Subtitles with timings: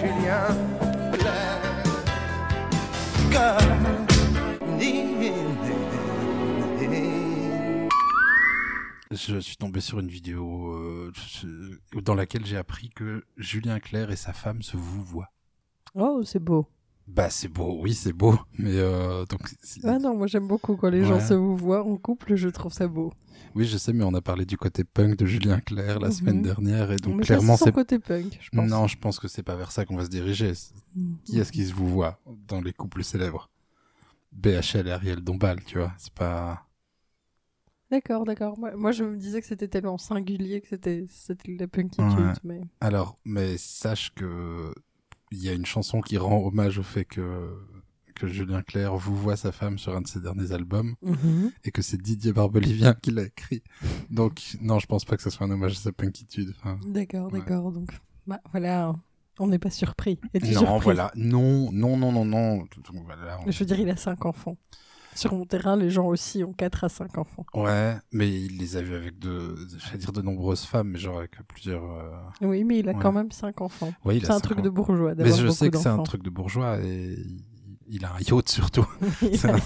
[0.00, 0.56] Julien.
[9.12, 11.12] Je suis tombé sur une vidéo euh,
[12.02, 15.30] dans laquelle j'ai appris que Julien Clerc et sa femme se vouvoient.
[15.96, 16.66] Oh, c'est beau.
[17.08, 20.76] Bah c'est beau, oui c'est beau, mais euh, donc c'est- Ah non, moi j'aime beaucoup
[20.76, 23.12] quand les gens se vous voient en couple, je trouve ça beau.
[23.54, 26.12] Oui je sais, mais on a parlé du côté punk de Julien Clerc la Mhm.
[26.14, 28.68] semaine dernière et donc Mais clairement c'est côté punk, je pense.
[28.70, 30.52] non, je pense que c'est pas vers ça qu'on va se diriger.
[30.94, 31.16] Mhm.
[31.24, 33.50] Qui est-ce qui se vous voit dans les couples célèbres?
[34.32, 36.66] BHL et Ariel Dombal, tu vois, c'est pas
[37.90, 38.56] D'accord, d'accord.
[38.56, 41.06] Moi, je me disais que c'était tellement singulier que c'était
[41.58, 42.32] la punkitude, Ouais.
[42.44, 44.72] mais Alors, mais sache que
[45.32, 47.50] il y a une chanson qui rend hommage au fait que
[48.20, 50.94] que Julien Clerc vous voit sa femme sur un de ses derniers albums
[51.64, 53.62] et que c'est Didier Barbelivien qui l'a écrit.
[54.10, 56.52] Donc non, je pense pas que ce soit un hommage à sa punkitude.
[56.58, 57.38] Enfin, D'accord, Ouais.
[57.40, 57.72] d'accord.
[57.72, 57.88] Donc,
[58.26, 58.94] bah, voilà,
[59.38, 60.18] on n'est pas surpris.
[60.54, 62.64] Non, voilà, non, non, non, non, non.
[63.04, 64.56] Voilà, on- Je veux dire, il a cinq enfants.
[65.12, 67.44] Sur mon terrain, les gens aussi ont 4 à 5 enfants.
[67.54, 71.18] Ouais, mais il les a vus avec de, j'allais dire de nombreuses femmes, mais genre
[71.18, 71.82] avec plusieurs.
[71.84, 72.12] euh,
[72.42, 72.98] Oui, mais il a Ouais.
[73.02, 73.92] quand même 5 enfants.
[74.06, 76.78] C'est un cinq truc de bourgeois Mais je sais que c'est un truc de bourgeois
[76.80, 77.18] et
[77.90, 78.86] il- a un yacht surtout.
[79.44, 79.56] Un-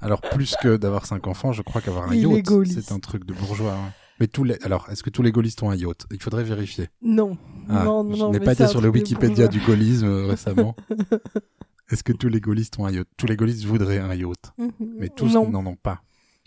[0.00, 3.24] Alors plus que d'avoir cinq enfants, je crois qu'avoir un Il yacht, c'est un truc
[3.24, 3.72] de bourgeois.
[3.74, 3.90] ouais.
[4.20, 6.06] Mais tous les, alors est-ce que tous les gaullistes ont un yacht?
[6.12, 6.88] Il faudrait vérifier.
[7.02, 7.36] Non,
[7.68, 8.14] Ah, non, non.
[8.32, 10.76] je n'ai pas été sur le Wikipédia du gaullisme euh, récemment.
[11.90, 13.06] Est-ce que tous les gaullistes ont un yacht?
[13.16, 14.72] Tous les gaullistes voudraient un yacht, Mhm.
[14.98, 16.02] mais tous n'en ont pas.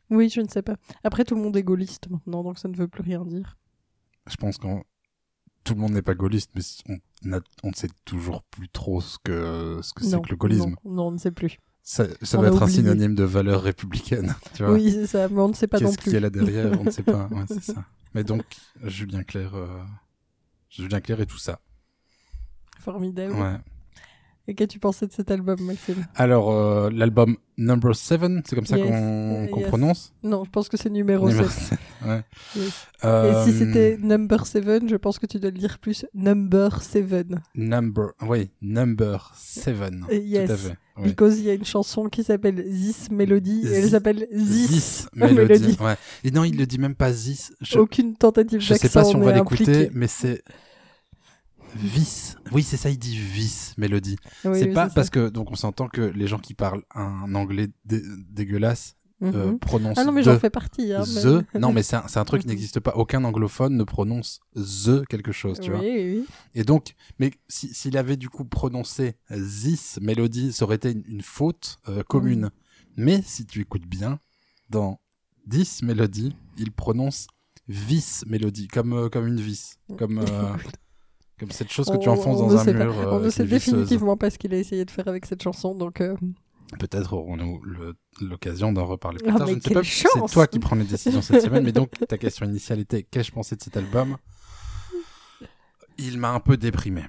[0.09, 0.75] Oui, je ne sais pas.
[1.03, 3.57] Après, tout le monde est gaulliste maintenant, donc ça ne veut plus rien dire.
[4.29, 4.67] Je pense que
[5.67, 9.79] tout le monde n'est pas gaulliste, mais on ne sait toujours plus trop ce que
[9.83, 10.75] ce que c'est que le gaullisme.
[10.85, 11.57] Non, non, on ne sait plus.
[11.83, 14.35] Ça, ça On doit a être un synonyme de valeur républicaine.
[14.53, 16.03] Tu vois Oui, c'est ça, mais on ne sait pas non Qu'est-ce plus.
[16.05, 17.27] qu'il y a là derrière On ne sait pas.
[17.27, 17.85] Ouais, c'est ça.
[18.13, 18.43] Mais donc,
[18.83, 19.67] Julien Clerc, euh,
[20.69, 21.59] Julien Clerc et tout ça.
[22.79, 23.33] Formidable.
[23.33, 23.57] Ouais.
[24.49, 26.05] Et qu'as-tu pensé de cet album, Maxime?
[26.15, 28.87] Alors, euh, l'album Number 7, c'est comme ça Yes.
[28.87, 29.67] qu'on Euh, yes.
[29.67, 30.13] prononce?
[30.23, 31.59] Non, je pense que c'est numéro Numéro 7.
[31.69, 32.21] sept, ouais.
[32.55, 32.73] Yes.
[33.03, 36.81] Euh, Et si c'était Number 7, je pense que tu dois le dire plus Number
[36.81, 37.27] 7.
[37.55, 39.75] Number, oui, Number 7.
[40.09, 40.47] Euh, yes.
[40.47, 40.75] Tout à fait.
[40.97, 41.03] oui.
[41.09, 45.07] Because il y a une chanson qui s'appelle This Melody, et elle s'appelle This, This
[45.13, 45.77] Melody.
[45.81, 45.95] Ouais.
[46.23, 47.51] Et non, il le dit même pas This.
[47.59, 50.41] Je, Aucune tentative je sais d'accent pas si on va l'écouter, mais c'est
[51.77, 52.35] Vis.
[52.51, 54.17] Oui, c'est ça, il dit Vis Mélodie.
[54.45, 54.95] Oui, c'est oui, pas ça.
[54.95, 59.51] parce que donc on s'entend que les gens qui parlent un anglais dé- dégueulasse euh,
[59.53, 59.59] Mhm.
[59.59, 60.93] prononcent Ah non, mais j'en fais partie.
[60.93, 61.43] Hein, the.
[61.53, 62.93] mais- Non, mais c'est un, truc qui n'existe pas.
[62.95, 65.85] Aucun anglophone ne prononce the quelque chose, tu oui, vois.
[65.85, 66.25] oui, oui.
[66.53, 71.03] Et donc, mais si- s'il avait du coup prononcé this mélodie, ça aurait été une,
[71.07, 72.41] une faute euh, commune.
[72.41, 72.51] Mhm.
[72.97, 74.19] Mais si tu écoutes bien,
[74.69, 74.99] dans
[75.49, 77.25] this mélodie, il prononce
[77.67, 80.53] vis mélodie, comme euh, comme une vis, comme euh,
[81.39, 82.85] comme cette chose que tu On- enfonces on dans un sait pas.
[82.85, 82.99] mur.
[82.99, 85.75] euh, On ne sait définitivement pas ce qu'il a essayé de faire avec cette chanson,
[85.75, 86.15] donc euh,
[86.79, 87.61] Peut-être aurons-nous
[88.19, 89.47] l'occasion d'en reparler plus Ah, tard.
[89.47, 89.81] Je ne sais pas.
[89.83, 91.63] C'est toi qui prends les décisions cette semaine.
[91.63, 94.17] Mais donc, ta question initiale était qu'ai-je pensé de cet album?
[95.97, 97.03] Il m'a un peu déprimé.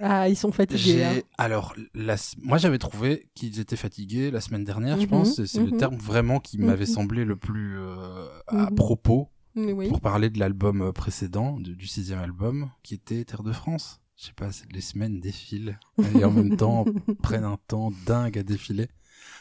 [0.00, 1.04] ah, ils sont fatigués.
[1.04, 1.20] hein.
[1.38, 2.16] Alors la...
[2.42, 5.44] moi j'avais trouvé qu'ils étaient fatigués la semaine dernière, je Mhm, pense.
[5.44, 5.76] C'est- le mhm.
[5.76, 6.92] terme vraiment qui m'avait Mhm.
[6.92, 9.28] semblé le plus euh, à propos
[9.74, 13.52] Oui, pour parler de l'album euh, précédent, du, du sixième album, qui était Terre de
[13.52, 14.00] France.
[14.16, 15.78] Je sais pas, les semaines défilent
[16.16, 16.84] et en même temps
[17.22, 18.88] prennent un temps dingue à défiler.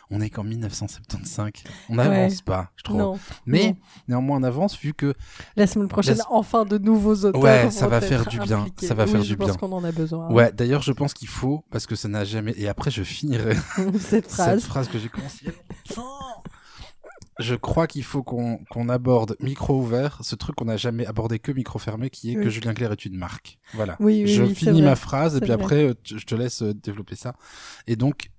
[0.10, 1.52] On est qu'en 1975.
[1.90, 2.98] On n'avance pas, je trouve.
[2.98, 3.76] Non, Mais non.
[4.08, 5.14] néanmoins on avance vu que
[5.56, 7.42] La semaine prochaine, La- enfin de nouveaux auteurs.
[7.42, 8.88] Ouais, ça va faire du bien, impliqués.
[8.88, 9.58] ça va Oui, faire je du pense bien.
[9.58, 10.32] qu'on en a besoin.
[10.32, 13.56] ouais, d'ailleurs je pense qu'il faut parce que ça n'a jamais et après je finirai
[14.00, 14.60] Cette phrase.
[14.62, 15.54] Cette phrase que j'ai commencé il y a
[15.98, 16.44] longtemps.
[17.40, 21.38] Je crois qu'il faut qu'on qu'on aborde micro ouvert, ce truc qu'on n'a jamais abordé
[21.40, 22.50] que micro fermé, qui est que.
[22.50, 23.60] Julien Clerc est une marque.
[23.74, 23.96] Voilà.
[24.00, 25.56] Oui, oui, je finis ma phrase et puis vrai.
[25.62, 27.36] après, euh, je te laisse euh, développer ça.
[27.86, 28.30] Et donc,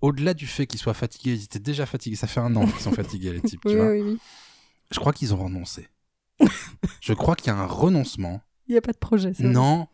[0.00, 2.80] au-delà du fait qu'ils soient fatigués, ils étaient déjà fatigués, ça fait un an qu'ils
[2.80, 3.90] sont fatigués, les types, tu vois.
[3.90, 4.18] oui, oui.
[4.90, 5.88] Je crois qu'ils ont renoncé.
[7.00, 8.40] je crois qu'il y a un renoncement.
[8.68, 9.32] Il n'y a pas de projet.
[9.34, 9.52] c'est vrai.
[9.52, 9.86] Non,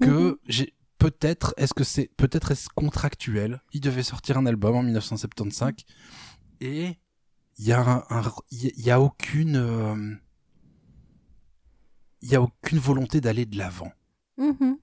[0.00, 0.36] que Mhm.
[0.48, 3.60] j'ai peut-être est-ce que c'est peut-être est-ce contractuel?
[3.72, 5.74] Il devait sortir un album en 1975
[6.60, 6.96] et
[7.58, 8.06] il y a
[8.50, 10.14] il y a- y aucune euh,
[12.22, 13.92] il y a aucune volonté d'aller de l'avant
[14.38, 14.78] Mhm.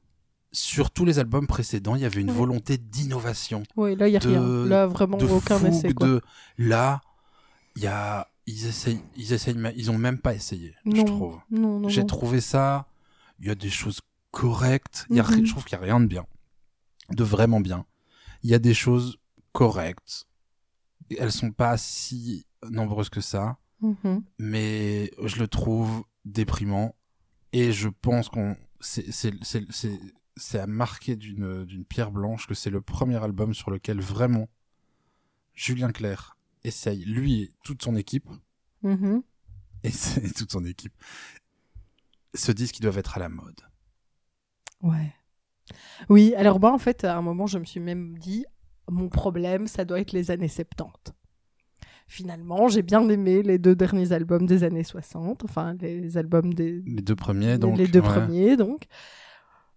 [0.52, 4.18] sur tous les albums précédents il y avait une volonté d'innovation Oui, là, il n'y
[4.18, 4.66] a De- rien.
[4.66, 5.94] Là, vraiment, de aucun fougue, essai.
[5.94, 6.08] Quoi.
[6.08, 6.22] de
[6.58, 7.02] là
[7.76, 11.80] il y a ils essayent ils essayent ils ont même pas essayé je trouve Non,
[11.80, 12.88] non, j'ai trouvé ça.
[13.40, 14.00] Il y a des choses
[14.32, 15.06] correctes.
[15.10, 15.46] Il y a, Mhm.
[15.46, 16.26] Je trouve qu'il n'y a rien de bien.
[17.10, 17.86] De vraiment bien.
[18.42, 19.18] Il y a des choses
[19.52, 20.26] correctes.
[21.18, 23.58] Elles sont pas si nombreuses que ça.
[23.82, 24.24] Mhm.
[24.40, 26.96] Mais je le trouve déprimant.
[27.52, 28.56] Et je pense qu'on.
[28.80, 34.50] C'est à marquer d'une pierre blanche que c'est le premier album sur lequel vraiment
[35.54, 38.30] Julien Clerc essaye, lui et toute son équipe,
[38.82, 39.24] Mhm.
[39.84, 40.94] et, et toute son équipe,
[42.34, 43.62] se disent qu'ils doivent être à la mode.
[44.82, 45.14] Ouais.
[46.10, 48.46] Oui, alors moi, en fait, à un moment, je me suis même dit,
[48.90, 51.14] mon problème, ça doit être les années 70.
[52.14, 56.84] Finalement, j'ai bien aimé les deux derniers albums des années 60, enfin, les albums des...
[56.86, 57.76] Les deux premiers, donc.
[57.76, 58.08] les deux ouais.
[58.08, 58.84] premiers, donc.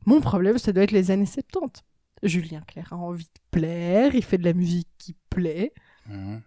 [0.05, 1.83] Mon problème, ça doit être les années 70.
[2.23, 5.73] Julien Clerc a envie de plaire, il fait de la musique qui plaît.
[6.11, 6.43] Mhm.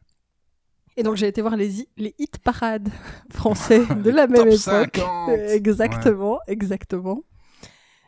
[0.95, 2.89] Et donc, j'ai été voir les, les hit parades
[3.31, 4.97] français de la même époque.
[4.97, 5.29] 50.
[5.49, 7.23] Exactement, exactement.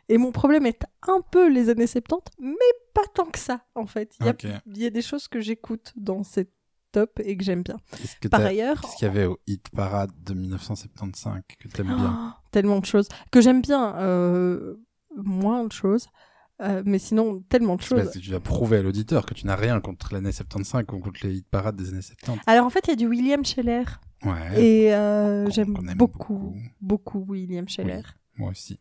[0.08, 2.54] Et mon problème est un peu les années 70, mais
[2.94, 4.14] pas tant que ça, en fait.
[4.20, 4.46] Il y a, Ok.
[4.66, 6.48] il y a des choses que j'écoute dans ces
[6.92, 7.76] top et que j'aime bien.
[8.20, 12.34] Que Par ailleurs, Qu'est-ce qu'il y avait au Hit Parade de 1975 que t'aimes bien
[12.36, 14.76] Oh, tellement de choses que j'aime bien, euh,
[15.16, 16.06] moins de choses,
[16.60, 18.14] euh, mais sinon tellement de C'est parce choses.
[18.14, 21.26] que tu vas prouver à l'auditeur que tu n'as rien contre l'année 75 ou contre
[21.26, 22.40] les hit parades des années 70.
[22.46, 23.84] Alors en fait, il y a du William Scheller
[24.24, 24.62] Ouais.
[24.64, 28.02] et euh, j'aime aime beaucoup, beaucoup, William Scheller.
[28.36, 28.78] Moi aussi.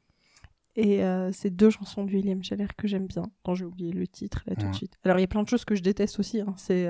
[0.75, 3.23] Et euh, c'est deux chansons de William Scheller que j'aime bien.
[3.43, 4.69] Dont j'ai oublié le titre là tout Ouais.
[4.71, 4.93] de suite.
[5.03, 6.39] Alors il y a plein de choses que je déteste aussi.
[6.41, 6.53] hein.
[6.57, 6.87] C'est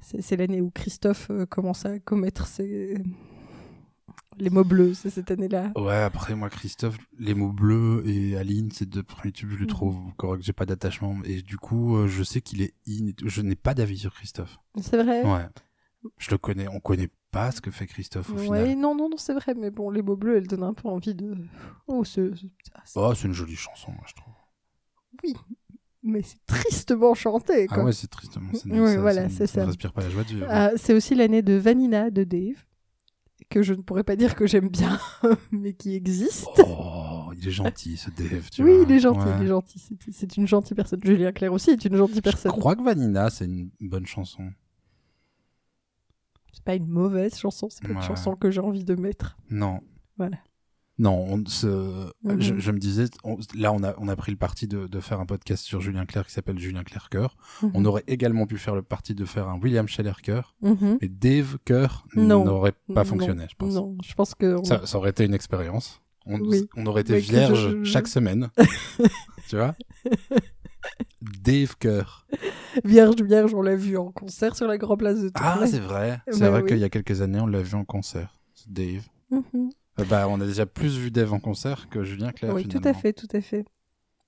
[0.00, 2.96] c'est l'année où Christophe euh, commence à commettre ses...
[4.38, 4.94] les mots bleus.
[4.94, 5.72] C'est cette année-là.
[5.76, 9.62] Ouais, après, moi, Christophe, les mots bleus et Aline, ces deux premiers tubes, je les
[9.62, 9.68] Mhm.
[9.68, 11.16] trouve corrects, j'ai pas d'attachement.
[11.24, 13.10] Et du coup, euh, je sais qu'il est in.
[13.24, 14.58] Je n'ai pas d'avis sur Christophe.
[14.80, 15.22] C'est vrai.
[15.24, 15.46] Ouais.
[16.16, 16.66] Je le connais.
[16.68, 18.78] On connaît pas ce que fait Christophe au Ouais, final.
[18.78, 19.54] non, non, non, c'est vrai.
[19.54, 21.36] Mais bon, les mots bleus, elles donnent un peu envie de.
[21.86, 22.04] Oh, ah,
[22.84, 24.32] c'est- Oh, c'est une jolie chanson, moi, je trouve.
[26.02, 27.78] Mais c'est tristement chanté, quoi.
[27.80, 28.50] Ah ouais, c'est tristement.
[28.54, 30.46] ça- Ouais, ça- voilà, ça- c'est ça respire pas la joie de vivre.
[30.48, 32.64] Ah, c'est aussi l'année de Vanina de Dave,
[33.50, 34.98] que je ne pourrais pas dire que j'aime bien,
[35.52, 36.46] mais qui existe.
[36.66, 38.82] Oh, il est gentil, ce Dave, tu oui, vois.
[38.84, 39.34] il est gentil, Ouais.
[39.40, 39.78] il est gentil.
[40.10, 41.00] C'est- une gentille personne.
[41.04, 42.52] Julien Clerc aussi est une gentille Je personne.
[42.52, 44.50] crois que Vanina, c'est une bonne chanson.
[46.52, 49.38] C'est pas une mauvaise chanson, c'est pas une chanson que j'ai envie de mettre.
[49.50, 49.80] Non.
[50.16, 50.38] Voilà.
[51.00, 51.66] Non, on se...
[52.24, 52.40] Mhm.
[52.42, 55.00] je, je me disais, on- là, on a, on a pris le parti de, de
[55.00, 57.36] faire un podcast sur Julien Clerc qui s'appelle Julien Clerc Cœur.
[57.74, 60.54] On aurait également pu faire le parti de faire un William Scheller Cœur.
[60.60, 60.98] Mhm.
[61.00, 63.72] Mais Dave Cœur n'aurait pas Non, fonctionné, je pense.
[63.74, 64.56] Non, je pense que.
[64.60, 66.02] on- Ça, ça aurait été une expérience.
[66.26, 66.68] On, Oui.
[66.76, 68.50] on aurait été Mais que vierge je- chaque semaine.
[69.48, 69.74] tu vois?
[71.42, 72.26] Dave Cœur.
[72.84, 75.66] Vierge, vierge, on l'a vu en concert sur la grande place de Ah, Tournai.
[75.70, 76.20] c'est vrai.
[76.30, 76.68] C'est Bah vrai oui.
[76.68, 78.38] qu'il y a quelques années, on l'a vu en concert.
[78.68, 79.06] Dave.
[79.98, 82.54] Euh, Bah, on a déjà plus vu Dave en concert que Julien Clerc.
[82.54, 83.64] Oui, tout à fait, tout à fait.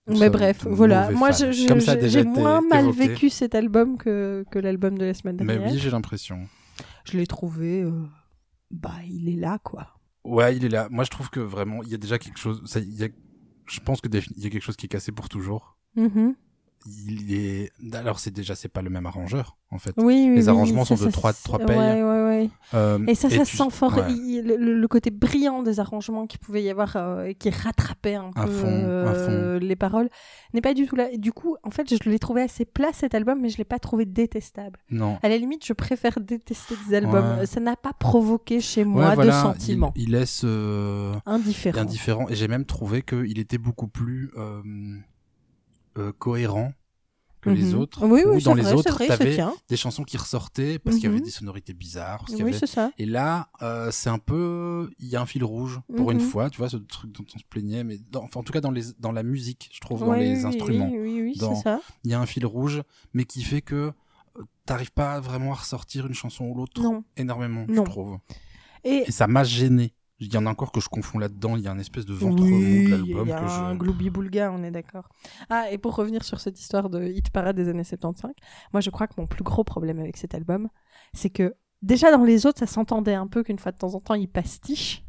[0.08, 1.10] Nous Mais bref, voilà.
[1.12, 3.08] Moi, j'ai moins mal évoqué.
[3.08, 5.70] vécu cet album que, que l'album de la semaine Mais dernière.
[5.72, 6.48] oui, j'ai l'impression.
[7.04, 7.82] Je l'ai trouvé.
[7.82, 8.04] euh,
[8.72, 9.88] Bah, il est là, quoi.
[10.24, 10.88] Ouais, il est là.
[10.90, 12.62] Moi, je trouve que vraiment, il y a déjà quelque chose.
[12.66, 13.08] Ça, y a...
[13.66, 15.76] Je pense que défi- il y a quelque chose qui est cassé pour toujours.
[15.94, 16.34] Mhm.
[17.06, 17.70] Il est.
[17.94, 19.92] Alors, c'est déjà, c'est pas le même arrangeur, en fait.
[19.96, 21.76] Oui, oui, Les oui, arrangements ça, sont de trois- trois payes.
[21.76, 22.50] Ouais, ouais, ouais.
[22.74, 26.62] Euh, Et ça, ça tu- sent fort il- le, côté brillant des arrangements qu'il pouvait
[26.62, 30.08] y avoir euh, et qui rattrapait un peu fond, euh, les paroles
[30.54, 31.10] n'est pas du tout là.
[31.10, 33.64] Et du coup, en fait, je l'ai trouvé assez plat cet album, mais je l'ai
[33.64, 34.78] pas trouvé détestable.
[34.90, 35.18] Non.
[35.22, 37.46] À la limite, je préfère détester des albums.
[37.46, 41.78] Ça n'a pas provoqué chez moi voilà, de sentiments Il, il laisse euh, indifférents.
[41.80, 42.28] indifférent.
[42.28, 44.30] Et j'ai même trouvé qu'il était beaucoup plus
[45.98, 46.72] euh, cohérent
[47.40, 47.78] que les Mhm.
[47.80, 48.06] autres.
[48.06, 48.96] Oui, oui, Ou dans les vrai, autres,
[49.68, 51.24] des chansons qui ressortaient parce qu'il y avait Mhm.
[51.24, 52.18] des sonorités bizarres.
[52.20, 52.92] parce qu'il y Oui, avait- c'est ça.
[52.98, 56.24] Et là, euh, c'est un peu, il y a un fil rouge pour une Mhm.
[56.24, 58.60] fois, tu vois, ce truc dont on se plaignait, mais dans, enfin, en tout cas
[58.60, 61.62] dans les, dans la musique, je trouve, dans les instruments, Oui, oui, oui, dans- c'est
[61.64, 61.80] ça.
[62.04, 63.92] il y a un fil rouge, mais qui fait que
[64.38, 66.80] euh, t'arrives pas vraiment à ressortir une chanson ou l'autre
[67.16, 67.84] énormément, Non.
[67.84, 68.18] je trouve.
[68.84, 69.92] Et Et ça m'a gêné.
[70.22, 71.56] Il y en a encore que je confonds là-dedans.
[71.56, 73.44] Il y a un espèce de ventre mou oui, de il l'album y a que
[73.44, 73.76] un je.
[73.76, 75.08] gloubi boulga, on est d'accord.
[75.50, 78.32] Ah, et pour revenir sur cette histoire de hit parade des années 75,
[78.72, 80.68] moi je crois que mon plus gros problème avec cet album,
[81.12, 84.00] c'est que déjà dans les autres, ça s'entendait un peu qu'une fois de temps en
[84.00, 85.04] temps, il pastiche.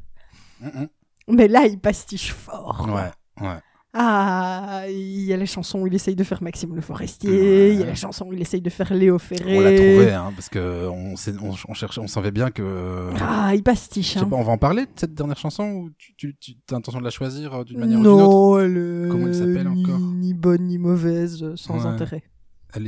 [0.60, 0.86] Mm,
[1.30, 2.88] Mais là, il pastiche fort.
[2.90, 3.60] Ouais, ouais.
[3.96, 7.74] Ah, il y a les chansons où il essaye de faire Maxime Le Forestier, Ouais.
[7.74, 9.58] il y a les chansons où il essaye de faire Léo Ferré.
[9.58, 13.10] On l'a trouvé, hein, parce que on, sait- on, on cherchait, on savait bien que.
[13.22, 14.08] Ah, il pastiche.
[14.16, 14.30] Je sais Hein.
[14.30, 17.00] pas, on va en parler de cette dernière chanson ou tu, tu, tu as intention
[17.00, 18.24] de la choisir euh, d'une manière ou d'une autre?
[18.32, 20.00] non, elle est Comment elle s'appelle ni, encore?
[20.00, 21.86] ni bonne ni mauvaise, sans Ouais.
[21.86, 22.24] intérêt.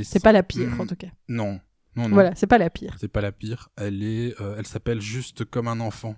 [0.02, 1.06] C'est pas la pire, en tout cas.
[1.28, 1.60] Non,
[1.94, 2.14] non, non.
[2.14, 2.96] Voilà, c'est pas la pire.
[3.00, 3.68] C'est pas la pire.
[3.76, 6.16] Elle est, euh, elle s'appelle juste comme un enfant.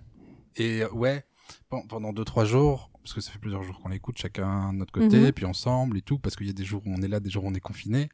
[0.57, 1.25] Et euh, ouais,
[1.69, 4.93] pendant deux trois jours, parce que ça fait plusieurs jours qu'on l'écoute, chacun de notre
[4.93, 5.33] côté, Mhm.
[5.33, 7.31] puis ensemble et tout, parce qu'il y a des jours où on est là, des
[7.31, 8.09] jours où on est confiné.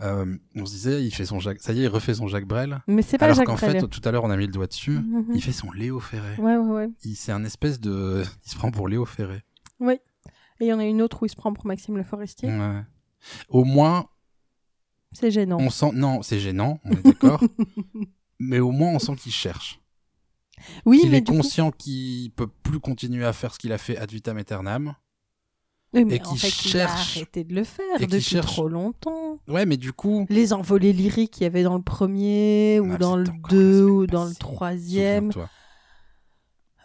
[0.00, 2.46] Euh, on se disait, il fait son Jacques, ça y est, il refait son Jacques
[2.46, 2.82] Brel.
[2.88, 4.98] Mais c'est pas Alors qu'en fait, tout à l'heure, on a mis le doigt dessus.
[4.98, 5.26] Mhm.
[5.34, 6.36] Il fait son Léo Ferré.
[6.38, 6.88] Ouais, ouais, ouais.
[7.04, 9.42] Il c'est un espèce de, il se prend pour Léo Ferré.
[10.60, 12.48] Et il y en a une autre où il se prend pour Maxime Le Forestier.
[12.48, 12.82] Ouais.
[13.48, 14.06] Au moins,
[15.12, 15.58] C'est gênant.
[15.60, 15.90] on sent.
[15.94, 17.42] Non, c'est gênant, on est d'accord.
[18.38, 19.80] mais au moins, on sent qu'il cherche.
[20.84, 23.78] Oui, mais est du coup- conscient qu'il peut plus continuer à faire ce qu'il a
[23.78, 24.94] fait ad vitam aeternam.
[25.94, 28.46] Oui, mais et en fait, il a cherche- arrêté de le faire et depuis cherche-
[28.46, 29.38] trop longtemps.
[29.46, 32.96] Ouais, mais du coup, Les envolées lyriques qu'il y avait dans le premier, ou Ah,
[32.96, 35.30] dans le c'était encore la 2, semaine ou dans le troisième.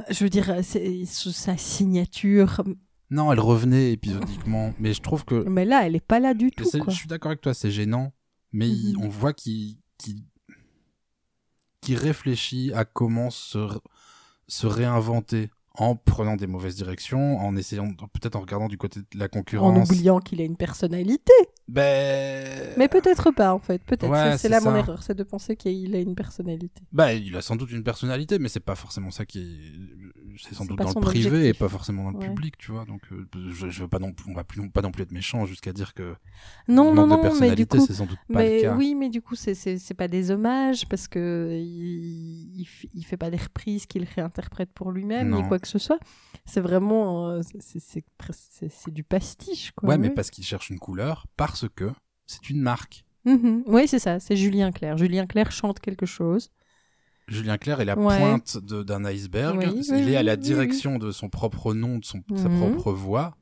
[0.09, 2.61] Je veux dire, c'est sous sa signature.
[3.09, 6.51] Non, elle revenait épisodiquement, mais je trouve que Mais là, elle est pas là du
[6.51, 6.69] tout.
[6.69, 6.91] Quoi.
[6.93, 8.11] Je suis d'accord avec toi, c'est gênant,
[8.51, 9.05] mais il- Mhm.
[9.05, 10.23] on voit qu'il qu'il
[11.87, 13.65] qu'il réfléchit à comment se,
[14.49, 19.05] se réinventer en prenant des mauvaises directions, en essayant, peut-être en regardant du côté de
[19.19, 19.87] la En concurrence.
[19.89, 21.31] oubliant qu'il a une personnalité.
[21.67, 22.73] Ben...
[22.77, 23.81] Mais peut-être pas, en fait.
[23.83, 24.09] Peut-être.
[24.09, 24.79] Ouais, C'est- là mon ça.
[24.79, 26.81] erreur, c'est de penser qu'il a une personnalité.
[26.91, 30.37] Bah, il a sans doute une personnalité, mais c'est pas forcément ça qui est.
[30.39, 31.49] C'est sans doute dans le privé objectif.
[31.49, 32.27] et pas forcément dans le Ouais.
[32.33, 32.85] public, tu vois.
[32.85, 35.11] Donc, euh, je, je veux pas non plus, on va plus, pas non plus être
[35.11, 36.13] méchant jusqu'à dire que
[36.67, 37.79] Non, non, non, mais du coup.
[37.79, 38.75] sans doute pas Mais le cas.
[38.75, 43.03] oui, mais du coup, c'est- c'est pas des hommages parce que il, il, f- il
[43.03, 45.99] fait pas des reprises qu'il réinterprète pour lui-même ni quoi que ce soit.
[46.45, 47.29] C'est vraiment.
[47.29, 49.89] euh, c'est- du pastiche, quoi.
[49.89, 51.91] ouais, mais parce qu'il cherche une couleur, parce que
[52.25, 53.03] c'est une marque.
[53.25, 53.63] Mhm.
[53.67, 54.97] Oui, c'est ça, c'est Julien Clerc.
[54.97, 56.49] Julien Clerc chante quelque chose.
[57.27, 58.17] Julien Clerc est la Ouais.
[58.17, 59.57] pointe d'un iceberg.
[59.57, 62.57] Oui, il oui, est à la direction de son propre nom, de son, sa Mhm.
[62.59, 63.35] propre voix.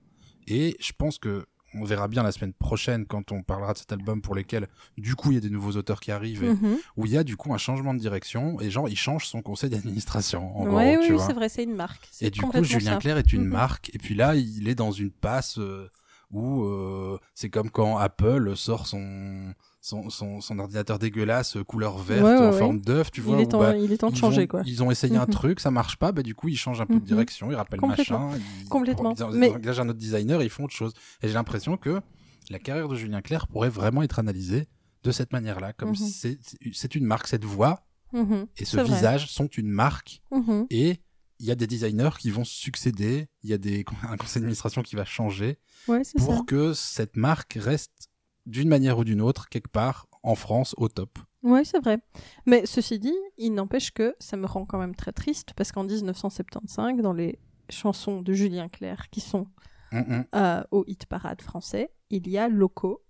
[0.47, 3.91] Et je pense que on verra bien la semaine prochaine quand on parlera de cet
[3.91, 4.67] album pour lesquels,
[4.97, 6.77] du coup, il y a des nouveaux auteurs qui arrivent, et Mhm.
[6.97, 9.41] où il y a du coup un changement de direction et genre il change son
[9.41, 10.57] conseil d'administration.
[10.57, 12.07] En Ouais, oui, oui, c'est vrai, c'est une marque.
[12.21, 12.97] Et du coup, Julien.
[12.97, 13.49] Clerc est une Mhm.
[13.51, 13.91] marque.
[13.93, 15.89] Et puis là, il est dans une passe euh,
[16.31, 19.53] où euh, c'est comme quand Apple sort son
[19.87, 22.57] son, son, son ordinateur dégueulasse euh, couleur verte Ouais, ouais, en ouais.
[22.57, 23.37] forme d'œuf, tu vois.
[23.37, 24.63] Il est où, temps, bah, il est temps de ils changer, quoi.
[24.65, 25.29] Ils ont essayé un Mhm.
[25.31, 26.99] truc, ça marche pas, bah du coup ils changent un peu Mhm.
[27.01, 28.29] de direction, ils rappellent Complètement.
[28.29, 29.13] machin, ils, Complètement.
[29.13, 30.93] Ils, Mais- engagent un autre designer, ils font autre chose.
[31.21, 32.01] Et j'ai l'impression que
[32.49, 34.67] la carrière de Julien Clerc pourrait vraiment être analysée
[35.03, 35.95] de cette manière-là, comme Mhm.
[35.95, 36.39] c'est
[36.73, 38.47] c'est une marque, cette voix Mhm.
[38.57, 38.85] et ce vrai.
[38.85, 40.65] visage sont une marque Mhm.
[40.71, 40.97] et
[41.39, 44.81] il y a des designers qui vont succéder, il y a des, un conseil d'administration
[44.81, 46.41] qui va changer pour ça.
[46.47, 48.09] que cette marque reste
[48.45, 51.17] d'une manière ou d'une autre quelque part en France au top.
[51.43, 51.99] Ouais, c'est vrai.
[52.45, 55.83] Mais ceci dit, il n'empêche que ça me rend quand même très triste parce qu'en
[55.83, 59.47] 1975, dans les chansons de Julien Clerc qui sont
[59.91, 60.25] Mhm.
[60.33, 63.03] euh, au hit parade français, il y a Loco,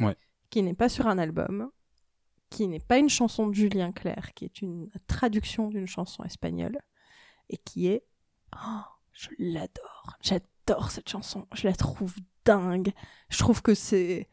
[0.00, 0.16] Ouais.
[0.50, 1.70] qui n'est pas sur un album,
[2.50, 6.78] qui n'est pas une chanson de Julien Clerc, qui est une traduction d'une chanson espagnole,
[7.48, 8.04] et qui est...
[8.54, 8.80] Oh,
[9.12, 10.16] je l'adore.
[10.20, 11.46] J'adore cette chanson.
[11.54, 12.14] Je la trouve
[12.44, 12.92] dingue.
[13.30, 14.28] Je trouve que c'est...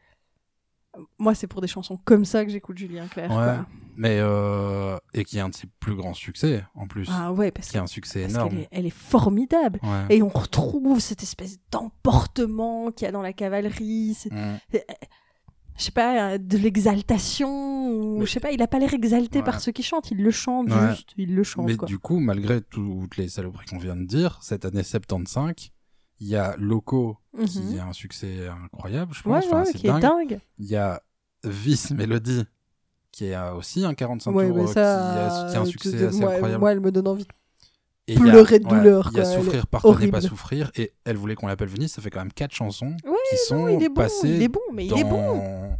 [1.18, 3.30] Moi, c'est pour des chansons comme ça que j'écoute Julien Clerc.
[3.30, 3.36] Ouais.
[3.36, 3.66] quoi.
[3.96, 7.50] Mais euh, et qui est un de ses plus grands succès en plus, Ah ouais,
[7.52, 8.48] parce qui est que- un succès parce énorme.
[8.50, 9.78] qu'elle est, elle est formidable.
[9.82, 10.16] Ouais.
[10.16, 14.16] Et on retrouve cette espèce d'emportement qu'il y a dans la cavalerie.
[14.30, 14.58] Mhm.
[15.76, 18.94] je sais pas, euh, de l'exaltation, ou Mais- je sais pas, il a pas l'air
[18.94, 19.44] exalté Ouais.
[19.44, 21.86] par ceux qui chantent, il le chante juste, il le chante Mais quoi.
[21.88, 25.70] du coup, malgré toutes les saloperies qu'on vient de dire, cette année 75,
[26.24, 27.78] il y a Loco qui Mhm.
[27.80, 29.32] a un succès incroyable, je pense.
[29.32, 29.98] Ouais, Enfin, ouais, c'est qui dingue.
[29.98, 30.40] est dingue.
[30.58, 31.02] Il y a
[31.44, 32.44] Vice Mélodie
[33.12, 35.66] qui a aussi un 45 Ouais, tours euh, ça, qui, a, qui a un euh,
[35.66, 36.60] succès assez moi, incroyable.
[36.60, 37.26] moi, elle me donne envie.
[38.08, 40.70] A- pleurer de douleur, Il y a est Souffrir, pardonner, pas souffrir.
[40.76, 41.92] Et elle voulait qu'on l'appelle Venise.
[41.92, 42.96] Ça fait quand même quatre chansons
[43.30, 45.22] qui sont Non, il est bon, passées il est bon, mais il est bon.
[45.38, 45.78] dans-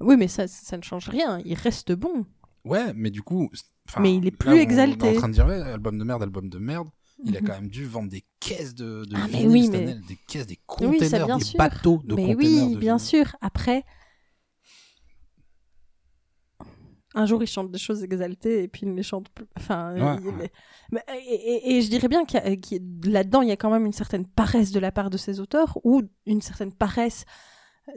[0.00, 2.24] Oui, mais ça, ça ne change rien, il reste bon.
[2.64, 3.50] Ouais, mais du coup.
[3.98, 5.08] Mais il est là, plus on- On est exalté.
[5.10, 6.88] en train de dire, ouais, album de merde, album de merde.
[7.24, 7.46] Il a Mhm.
[7.46, 10.00] quand même dû vendre des caisses de, de Ah, mais vinyles oui, cette mais- année,
[10.08, 11.58] des caisses, des Oui, containers, bien des sûr.
[11.58, 12.64] bateaux de Mais containers.
[12.68, 13.36] oui, de bien sûr.
[13.40, 13.84] Après,
[17.14, 19.44] un jour, il chante des choses exaltées et puis il ne les chante plus.
[19.56, 20.50] Enfin, Ouais, il- ouais.
[20.90, 23.84] mais- et, et- et je dirais bien qu'il a- là-dedans, il y a quand même
[23.84, 27.24] une certaine paresse de la part de ces auteurs ou une certaine paresse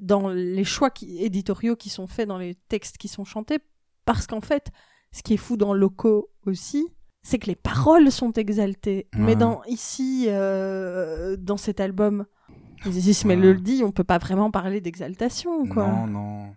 [0.01, 3.60] dans les choix qui- éditoriaux qui sont faits dans les textes qui sont chantés.
[4.03, 4.72] Parce qu'en fait,
[5.13, 6.86] ce qui est fou dans Loco aussi,
[7.27, 9.08] c'est que les paroles sont exaltées.
[9.17, 12.25] Mais dans ici, euh, dans cet album,
[12.86, 13.41] Isis mais Ouais.
[13.41, 15.88] le dit, on peut pas vraiment parler d'exaltation, quoi.
[15.88, 16.55] Non, non.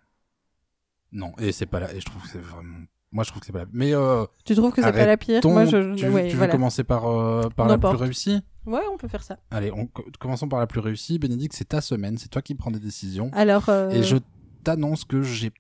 [1.10, 1.92] Non, et c'est pas là.
[1.94, 2.80] Et je trouve que c'est vraiment.
[3.12, 3.64] Moi, je trouve que c'est pas la.
[3.72, 5.40] Mais euh, Tu trouves que c'est pas la pire?
[5.44, 6.52] Moi, je, tu, ouais, tu veux voilà.
[6.52, 8.42] commencer par, euh, par la plus réussie?
[8.66, 9.38] Ouais, on peut faire ça.
[9.50, 11.18] Allez, on, co- commençons par la plus réussie.
[11.18, 13.30] Bénédicte, c'est ta semaine, c'est toi qui prends des décisions.
[13.32, 14.18] Alors, Et je
[14.64, 15.50] t'annonce que j'ai,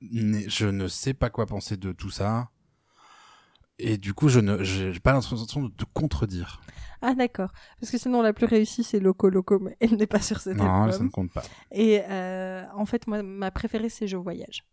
[0.00, 2.50] je ne sais pas quoi penser de tout ça.
[3.78, 6.60] Et du coup, je ne, j'ai j'ai pas l'impression de te contredire.
[7.02, 10.20] ah d'accord, parce que sinon la plus réussie c'est Loco Loco, mais elle n'est pas
[10.22, 11.42] sur cet non, ça ne compte pas.
[11.70, 14.64] Et euh, en fait, moi, ma préférée c'est Je voyage.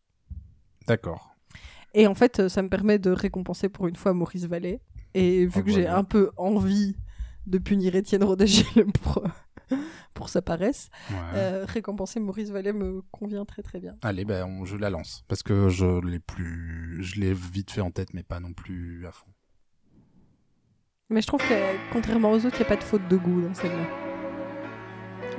[0.88, 1.36] D'accord.
[1.93, 4.81] Et en fait, ça me permet de récompenser pour une fois Maurice Vallée.
[5.13, 6.96] Et vu Oh, que j'ai un peu envie
[7.48, 9.24] de punir Étienne Rodégil pour,
[10.13, 10.89] pour sa paresse.
[11.09, 11.15] Ouais.
[11.35, 13.95] Euh, récompenser Maurice Vallet me convient très très bien.
[14.01, 15.23] Allez, ben, on- je la lance.
[15.27, 19.05] Parce que je l'ai plus, je l'ai vite fait en tête, mais pas non plus
[19.07, 19.27] à fond.
[21.09, 23.41] Mais je trouve que contrairement aux autres, il n'y a pas de faute de goût
[23.41, 23.85] dans celle-là.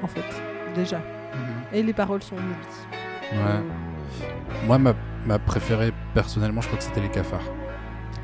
[0.02, 0.24] En fait,
[0.74, 1.00] déjà.
[1.72, 2.48] Et les paroles sont jolies.
[3.32, 3.62] Ouais.
[4.66, 4.94] Moi, ma,
[5.26, 7.40] ma préférée, personnellement, je crois que c'était les cafards.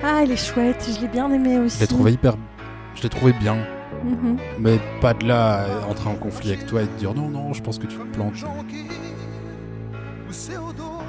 [0.02, 1.76] Ah, elle est chouette, je l'ai bien aimée aussi.
[1.76, 2.36] Je l'ai trouvé hyper,
[2.94, 3.56] je l'ai trouvé bien.
[4.04, 4.36] Mhm.
[4.58, 7.52] Mais pas de là à entrer en conflit avec toi et te dire non, non,
[7.52, 8.34] je pense que tu te plantes.
[8.34, 8.84] jonqué,
[10.26, 11.02] poussé au dos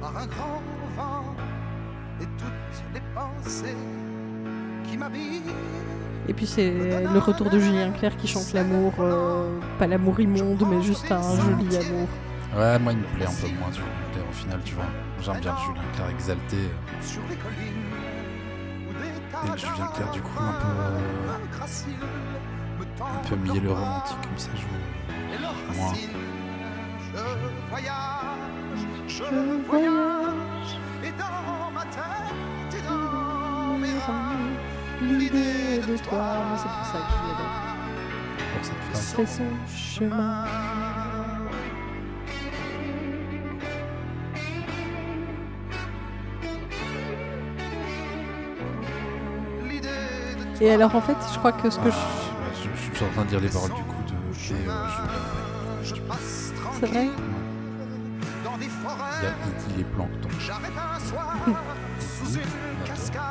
[0.00, 0.62] par un grand
[0.96, 1.34] vent
[2.20, 3.76] et toutes les pensées
[4.88, 5.42] qui m'habillent.
[6.28, 10.62] Et puis c'est le retour de Julien Clerc qui chante l'amour, euh, pas l'amour immonde,
[10.70, 12.08] mais juste un joli amour.
[12.56, 14.84] Ouais, moi, il me plaît un peu moins, Julien Clerc, au final, tu vois.
[15.22, 16.56] J'aime bien Julien Clerc exalté.
[17.02, 17.97] sur les collines
[19.44, 21.38] Et le Julien Clerc, du coup, un peu, euh,
[23.00, 24.66] un peu mielleux romantique, comme ça, joue.
[25.34, 25.88] Et leur Moi.
[25.88, 26.10] racine,
[27.00, 34.38] je voyage, je voyage, et dans ma tête et dans mes reins,
[35.00, 36.18] L'idée de toi,
[36.48, 37.76] moi c'est pour ça que je l'adore.
[38.52, 39.14] Pour cette phrase.
[39.14, 40.44] Fait son chemin.
[50.60, 51.96] Et alors en fait, je crois que ce que je...
[51.96, 55.82] Ah, ouais, je, je suis en train de dire les paroles du coup de euh,
[55.82, 57.10] Je passe C'est vrai tranquille
[58.44, 58.66] dans des Clerc.
[58.66, 59.26] Il, y forêts.
[59.26, 60.28] a, les planctons.
[60.40, 61.36] J'arrête un soir
[62.00, 63.22] sous une cascade.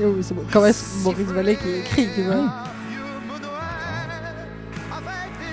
[0.00, 0.44] Oh oui, c'est bon.
[0.52, 2.34] Quand même, c'est Maurice Vallet qui écrit, tu vois.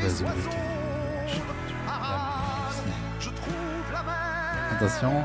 [0.01, 0.24] Vas-y, oiseaux.
[0.24, 0.60] Olivier.
[3.20, 4.15] Je trouve la mer
[4.75, 5.24] Attention.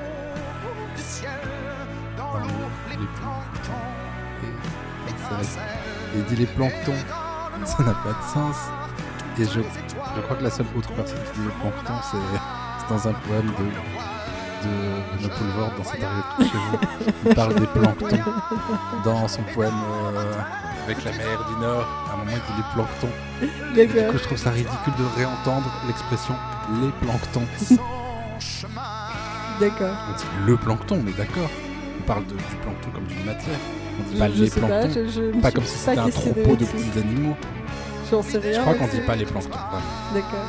[2.16, 2.46] dans Dans l'eau,
[2.90, 3.06] les les
[5.42, 5.58] Et.
[6.16, 6.92] Il dit les planctons.
[7.64, 8.56] Ça n'a pas de sens.
[9.38, 13.08] Et je, je crois que la seule autre personne qui dit les planctons, c'est dans
[13.08, 16.78] un poème de, de, Napoléon dans cet arrivée chez vous.
[17.26, 18.30] Il parle des planctons
[19.04, 19.74] dans son poème
[20.14, 20.34] euh,
[20.84, 21.86] avec la mer du Nord.
[22.10, 23.08] À un moment, il dit les planctons.
[23.40, 24.12] Du D'accord.
[24.12, 26.34] coup, je trouve ça ridicule de réentendre l'expression
[26.80, 27.46] les planctons.
[29.60, 29.96] D'accord.
[30.42, 31.50] On le plancton, mais d'accord.
[32.00, 33.58] On parle de- du plancton comme d'une matière.
[34.00, 34.90] On dit pas Je- les sais pas, planctons.
[34.94, 37.36] je- je Pas comme si c'était un troupeau de petits animaux.
[38.10, 38.52] J'en sais rien.
[38.54, 39.48] Je crois qu'on dit pas les planctons.
[39.50, 39.82] vraiment.
[40.14, 40.44] D'accord.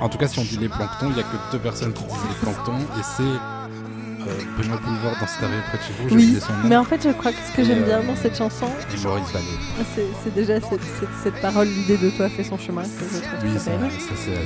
[0.00, 2.02] En tout cas, si on dit les planctons, il y a que deux personnes qui
[2.04, 4.26] disent les planctons, et c'est euh,
[4.58, 6.14] Benoît Boulevard dans cet arrivé près de chez vous.
[6.14, 6.58] Oui, son nom.
[6.68, 10.34] mais en fait, je crois que ce que j'aime euh, bien dans cette chanson, c'est
[10.34, 13.58] déjà cette, cette- cette parole, l'idée de toi fait son chemin, que je trouve Oui,
[13.58, 13.70] ça,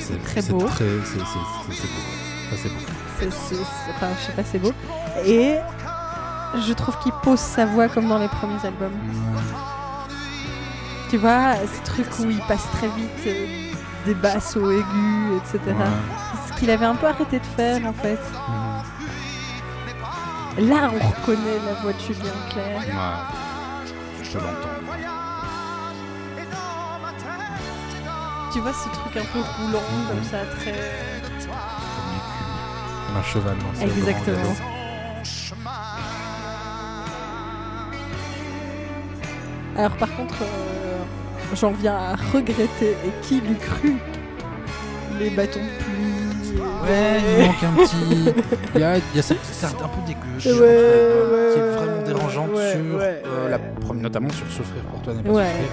[0.01, 0.43] c'est Très beau.
[0.43, 0.67] c'est- beau.
[0.67, 0.75] Ça,
[2.61, 2.75] c'est beau.
[3.95, 4.71] Enfin, je sais pas, c'est beau.
[5.25, 5.55] Et
[6.55, 8.97] je trouve qu'il pose sa voix comme dans les premiers albums.
[11.09, 13.71] Tu vois, ces trucs où il passe très vite euh,
[14.05, 15.59] des basses au aigus, etc.
[15.67, 15.73] Ouais.
[16.47, 18.19] Ce qu'il avait un peu arrêté de faire, en fait.
[20.57, 20.69] Mhm.
[20.69, 22.79] Là, on reconnaît la voix de Julien Clerc.
[22.79, 24.23] Ouais.
[24.23, 24.69] Je te l'entends.
[28.51, 30.73] Tu vois, ce truc un peu roulant, comme ça, très...
[33.17, 33.57] Un cheval.
[33.81, 34.55] Exactement.
[39.79, 40.97] Alors par contre, euh,
[41.55, 43.95] j'en viens à regretter, et qui l'eût cru,
[45.17, 46.59] les bâtons de pluie.
[46.83, 48.33] Ouais, il manque un petit.
[48.75, 51.47] Il y a, il y a cette petite un peu dégueu, je Ouais, trouve, euh,
[51.47, 53.59] ouais, qui est vraiment dérangeante ouais, sur euh, la
[53.93, 55.69] notamment sur Souffrir pour toi n'est pas souffrir.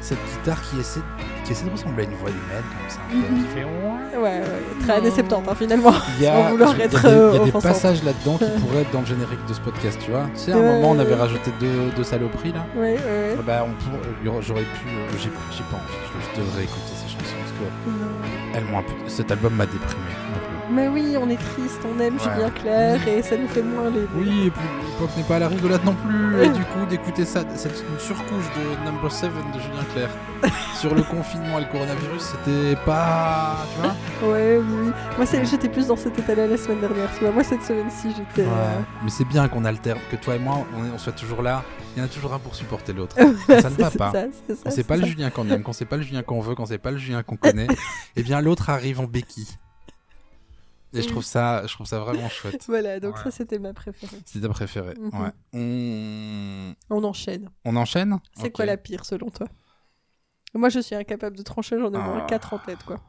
[0.00, 1.00] Cette guitare qui essaie,
[1.44, 3.00] qui essaie de ressembler à une voix humaine comme ça.
[3.06, 3.42] un peu, Mhm.
[3.42, 4.22] qui fait ouais.
[4.22, 5.92] Ouais, ouais, très années 70 hein, finalement.
[6.18, 8.82] Il y a, il y des, il y a euh, des passages là-dedans qui pourraient
[8.82, 10.24] être dans le générique de ce podcast, tu vois.
[10.34, 12.64] Tu sais, à un moment, on avait rajouté deux, deux saloperies là.
[12.76, 13.36] Ouais, ouais.
[13.38, 14.86] Ah Bah, on aura- j'aurais pu.
[14.88, 16.32] euh, j'ai j'ai pas envie.
[16.34, 18.54] Je devrais écouter ces chansons parce que Non.
[18.54, 18.92] elles m'ont un peu.
[19.08, 20.12] Cet album m'a déprimé.
[20.70, 22.20] Mais oui, on est triste, on aime Ouais.
[22.22, 24.06] Julien Clerc et ça nous fait moins les.
[24.14, 26.42] Oui, et puis l'époque n'est pas à la rigolade non plus.
[26.42, 30.10] Et du coup, d'écouter ça, c'est une surcouche de Number 7 de Julien Clerc
[30.80, 33.56] sur le confinement et le coronavirus, c'était pas.
[33.74, 34.90] Tu vois Ouais, oui.
[35.16, 37.10] Moi, j'étais plus dans cet état-là la semaine dernière.
[37.14, 38.48] Tu vois, moi, cette semaine-ci, j'étais.
[38.48, 41.42] euh, Mais c'est bien qu'on alterne, que toi et moi, on, est- on soit toujours
[41.42, 41.62] là.
[41.94, 43.16] Il y en a toujours un pour supporter l'autre.
[43.48, 44.12] Ça ne va pas.
[44.12, 45.04] ça, ça, c'est c'est pas le.
[45.04, 47.22] Julien qu'on aime, quand c'est pas le Julien qu'on veut, quand c'est pas le Julien
[47.22, 47.66] qu'on connaît,
[48.16, 49.48] et bien l'autre arrive en béquille.
[50.94, 52.64] Et je trouve ça, je trouve ça vraiment chouette.
[52.68, 53.22] Voilà, donc Ouais.
[53.24, 54.18] ça, c'était ma préférée.
[54.26, 54.94] C'est ta préférée.
[54.98, 55.20] Mhm.
[55.20, 55.30] Ouais.
[55.54, 56.74] On...
[56.90, 57.50] On enchaîne.
[57.64, 59.46] on enchaîne C'est quoi la pire, selon toi?
[60.54, 62.26] Moi, je suis incapable de trancher, j'en ai au moins Ah.
[62.28, 63.00] 4 en tête, quoi.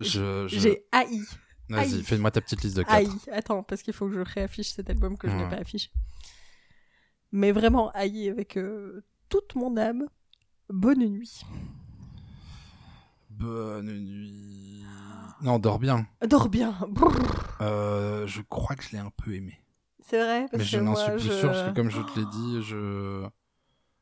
[0.00, 1.20] Je, je- J'ai haï.
[1.68, 2.94] Vas-y, fais-moi ta petite liste de 4.
[2.94, 3.08] Haï.
[3.32, 5.90] Attends, parce qu'il faut que je réaffiche cet album que je n'ai pas affiché.
[7.32, 10.06] Mais vraiment haï avec euh, toute mon âme.
[10.70, 11.42] Bonne nuit.
[13.30, 14.82] Bonne nuit.
[15.42, 16.06] Non, dors bien.
[16.26, 16.74] Dors bien.
[17.60, 19.60] Euh, je crois que je l'ai un peu aimé.
[20.00, 21.90] C'est vrai parce Mais je que n'en moi, suis plus je- sûr, parce que comme
[21.90, 23.28] je te l'ai dit, je...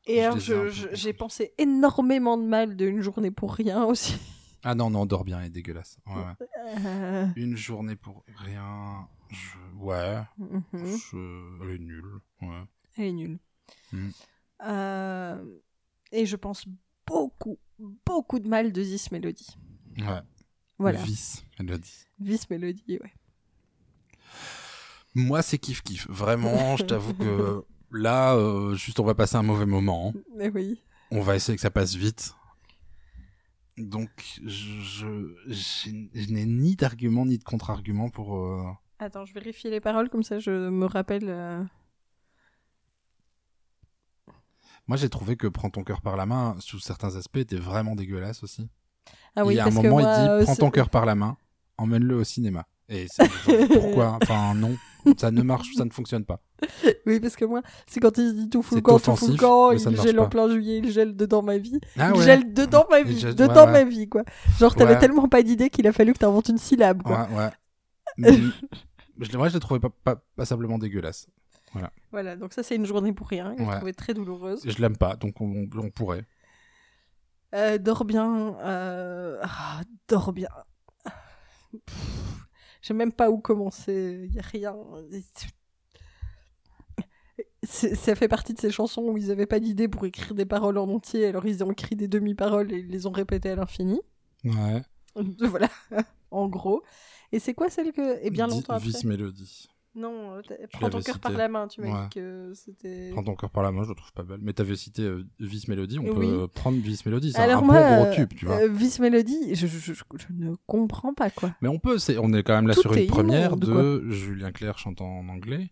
[0.05, 0.95] Et je alors, les ai un je- peu je- compris.
[0.97, 4.17] j'ai pensé énormément de mal d'une journée pour rien aussi.
[4.63, 5.97] Ah non, non, dors bien, elle est dégueulasse.
[6.07, 6.47] Ouais, ouais.
[6.85, 9.07] Euh, Une journée pour rien...
[9.29, 9.57] Je...
[9.77, 10.63] Ouais, mhm.
[10.73, 11.63] je...
[11.63, 12.19] elle est nulle.
[12.41, 12.63] Ouais.
[12.97, 13.39] Elle est nulle.
[13.91, 14.09] Mm.
[14.63, 15.45] Euh,
[16.13, 16.65] et je pense
[17.05, 17.57] beaucoup,
[18.05, 19.47] beaucoup de mal de This Melody.
[19.97, 20.21] ouais.
[20.79, 21.01] Voilà.
[21.01, 22.05] Vice, dit.
[22.23, 23.13] This Melody, ouais.
[25.15, 26.07] Moi, c'est kiff kiff.
[26.09, 30.13] Vraiment, je t'avoue que là, euh, juste on va passer un mauvais moment.
[30.35, 30.81] Mais oui.
[31.11, 32.33] On va essayer que ça passe vite.
[33.77, 34.09] Donc,
[34.43, 38.35] je, je, je n'ai ni d'argument ni de contre-argument pour.
[38.37, 38.63] euh,
[38.99, 41.25] Attends, je vérifie les paroles, comme ça je me rappelle.
[41.29, 41.63] euh,
[44.87, 47.95] Moi, j'ai trouvé que Prends ton cœur par la main, sous certains aspects, était vraiment
[47.95, 48.69] dégueulasse aussi.
[49.37, 51.05] Ah oui, il y a un moment, moi, il dit euh, Prends ton cœur par
[51.05, 51.37] la main,
[51.77, 52.65] emmène-le au cinéma.
[52.89, 53.27] Et genre,
[53.73, 54.17] pourquoi?
[54.21, 54.75] Enfin, non,
[55.17, 56.41] ça ne marche, ça ne fonctionne pas.
[57.05, 59.13] Oui, parce que moi, c'est quand il se dit tout full C'est camp, tout full
[59.13, 61.79] offensif, camp, ça il gèle en plein juillet, il gèle dedans ma vie.
[61.97, 64.23] Ah il gèle dedans ma vie, dedans ouais, ma vie, quoi.
[64.59, 67.27] Genre, t'avais tellement pas d'idée qu'il a fallu que t'inventes une syllabe, quoi.
[67.31, 67.49] Ouais, ouais.
[68.17, 68.31] Mais,
[69.19, 71.27] je, ouais, je l'ai trouvé pas, pas, passablement dégueulasse.
[72.11, 73.53] Voilà, donc ça, c'est une journée pour rien.
[73.55, 73.75] Je l'ai Ouais.
[73.75, 74.61] trouvée très douloureuse.
[74.65, 76.25] Je l'aime pas, donc on, on pourrait.
[77.57, 78.55] Euh, dors bien.
[78.59, 79.39] Euh...
[79.41, 80.49] ah, dors bien.
[81.73, 84.25] Je sais même pas où commencer.
[84.29, 84.75] Il y a rien.
[87.63, 90.77] Ça fait partie de ces chansons où ils avaient pas d'idée pour écrire des paroles
[90.77, 93.99] en entier, alors ils ont écrit des demi-paroles et ils les ont répétées à l'infini.
[94.45, 94.81] Ouais.
[95.39, 95.69] voilà,
[96.31, 96.83] en gros.
[97.31, 98.23] Et c'est quoi celle que.
[98.23, 99.67] Et bien Di- longtemps après Vice Mélodie.
[99.97, 102.03] Non, euh, prends ton cœur par la main, tu m'as Ouais.
[102.03, 103.09] dit que c'était.
[103.11, 104.39] Prends ton cœur par la main, je le trouve pas belle.
[104.43, 106.27] Mais t'avais cité euh, Vice Mélodie, on Oui.
[106.27, 108.57] peut prendre Vice Mélodie, c'est un moi, bon gros euh, tube, tu vois.
[108.61, 111.55] euh, Vice Melody, je, je, je- je ne comprends pas quoi.
[111.61, 114.51] Mais on peut, c'est, on est quand même là tout sur une première de Julien
[114.51, 115.71] Clerc chantant en anglais.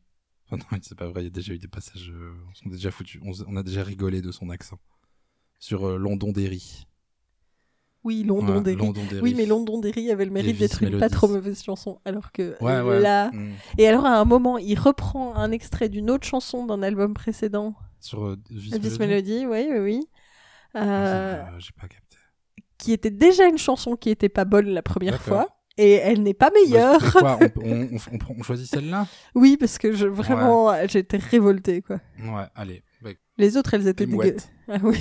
[0.49, 2.11] Enfin non, c'est pas vrai, il y a déjà eu des passages,
[2.65, 4.79] on, déjà foutu, on, a déjà rigolé de son accent.
[5.59, 6.85] Sur euh, Londonderry.
[8.05, 8.77] Oui, London Derry.
[8.77, 9.19] Londonderry.
[9.21, 12.79] Oui, mais Londonderry avait le mérite d'être une pas trop mauvaise chanson, alors que Ouais,
[12.79, 12.99] ouais.
[13.01, 13.31] là.
[13.31, 13.51] Mm.
[13.79, 17.73] Et alors à un moment, il reprend un extrait d'une autre chanson d'un album précédent,
[17.99, 18.35] Sur euh,
[18.99, 19.45] Melody.
[19.47, 20.07] Oui, oui, oui,
[20.75, 22.17] Ah, euh, j'ai- J'ai pas capté.
[22.77, 26.33] qui était déjà une chanson qui était pas bonne la première fois, et elle n'est
[26.35, 27.11] pas Bah, meilleure.
[27.11, 29.07] quoi, on, on, on, on prend- on choisit celle-là?
[29.33, 31.99] Oui, parce que je vraiment, j'étais révoltée quoi.
[32.19, 32.83] Ouais, allez.
[33.01, 34.35] Bah, Les autres, elles étaient dégueu.
[34.67, 34.99] Ah oui.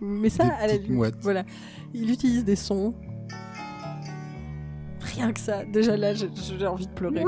[0.00, 1.44] Mais ça, à la limite, voilà.
[1.92, 2.94] Il utilise des sons.
[5.00, 5.64] Rien que ça.
[5.64, 6.28] Déjà là, j'ai
[6.66, 7.22] envie de pleurer.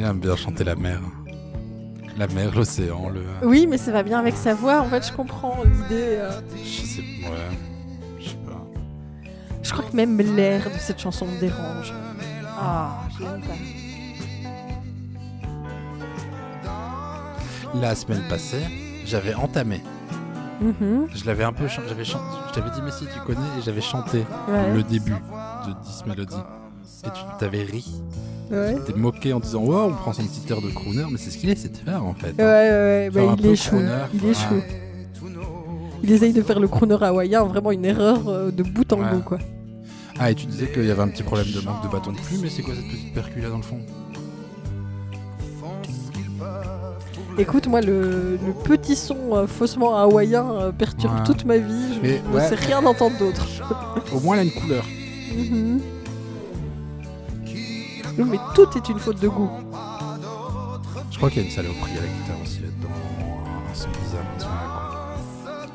[0.00, 0.98] il aime bien chanter la mer.
[2.20, 3.22] La mer, l'océan, le.
[3.42, 4.80] Oui, mais ça va bien avec sa voix.
[4.82, 6.18] En fait, je comprends l'idée.
[6.18, 6.30] euh.
[6.62, 7.58] Je sais, ouais.
[8.18, 8.62] Je sais pas.
[9.62, 11.94] Je crois que même l'air de cette chanson me dérange.
[12.58, 13.54] Ah, je l'aime pas.
[17.80, 18.64] La semaine passée,
[19.06, 19.80] j'avais entamé.
[20.60, 23.62] Mhm, Je l'avais un peu j'avais chan- je t'avais dit mais si tu connais et
[23.64, 26.36] j'avais chanté ouais, le début de 10 Melody.
[27.06, 27.90] Et tu t'avais ri.
[28.50, 28.76] Ouais.
[28.86, 31.38] T'es moqué en disant oh on prend son petit air de crooner mais c'est ce
[31.38, 32.34] qu'il essaie de faire en fait.
[32.38, 33.70] Ouais, ouais, ouais, bah, il échoue.
[33.76, 34.30] crooner, Il ouais.
[34.30, 34.62] échoue.
[36.02, 39.10] Il essaye de faire le crooner hawaïen, vraiment une erreur euh, de bout en Ouais.
[39.12, 39.38] bout, quoi.
[40.18, 42.18] Ah et tu disais qu'il y avait un petit problème de manque de bâton de
[42.18, 43.78] plume mais c'est quoi cette petite percule là dans le fond?
[47.38, 51.24] Écoute, moi, le, le petit son euh, faussement hawaïen euh, perturbe Ouais.
[51.24, 51.94] toute ma vie.
[51.94, 52.48] Je Mais ne ouais.
[52.48, 53.46] sais rien entendre d'autre.
[54.14, 54.84] Au moins elle a une couleur.
[55.36, 55.80] Mhm.
[58.24, 59.50] Mais tout est une faute de goût.
[61.10, 62.94] Je crois qu'il y a une saloperie à la guitare aussi là-dedans.
[63.70, 65.16] Un son bizarre.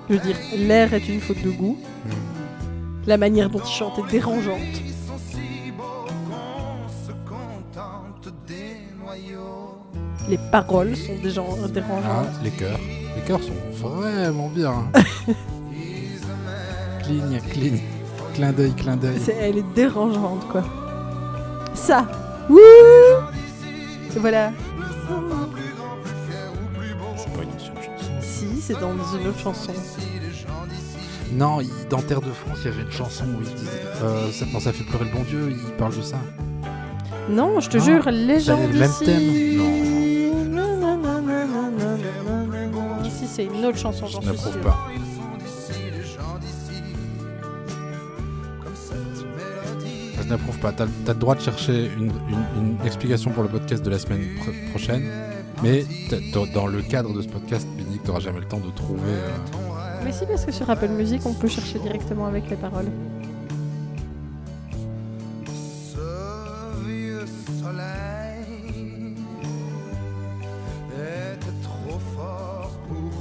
[0.09, 1.77] Je veux dire, l'air est une faute de goût.
[2.05, 2.09] Hmm.
[3.07, 4.59] La manière dont il chante est dérangeante.
[10.27, 12.27] Les paroles sont déjà Ah, dérangeantes.
[12.43, 12.79] les chœurs.
[13.15, 14.85] Les chœurs sont vraiment bien.
[17.03, 17.79] cligne, cligne.
[18.33, 19.19] Clin d'œil, clin d'œil.
[19.23, 20.63] C'est- elle est dérangeante, quoi.
[21.75, 22.07] Ça
[22.49, 22.59] Wouh
[24.17, 24.51] Voilà.
[27.17, 28.11] C'est pas une ancienne chanson.
[28.21, 29.73] Si, c'est dans une autre chanson.
[31.33, 33.69] Non, il- dans Terre de France, il y avait une chanson où il disait.
[34.03, 36.17] Euh, ça, non, ça fait pleurer le bon Dieu, il parle de ça.
[37.29, 40.53] Non, je te Ah, jure, les ça gens avait le même d'ici- thème.
[40.53, 40.97] Nanana,
[43.27, 44.61] c'est une autre chanson, j'en Je suis n'approuve sûre.
[44.61, 44.77] pas.
[50.25, 50.71] Je n'approuve pas.
[50.71, 53.99] T'as as le droit de chercher une, une- une explication pour le podcast de la
[53.99, 55.03] semaine pr- prochaine,
[55.61, 55.85] mais
[56.33, 59.01] dans- le cadre de ce podcast, Binny, t'auras jamais le temps de trouver.
[59.05, 59.29] euh,
[60.03, 62.87] Mais si, parce que sur Apple Music, on peut chercher directement avec les paroles.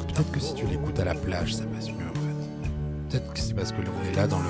[0.09, 2.69] Peut-être que si tu l'écoutes à la plage, ça passe mieux en fait.
[3.11, 4.45] Peut-être que c'est parce que l'on est là dans le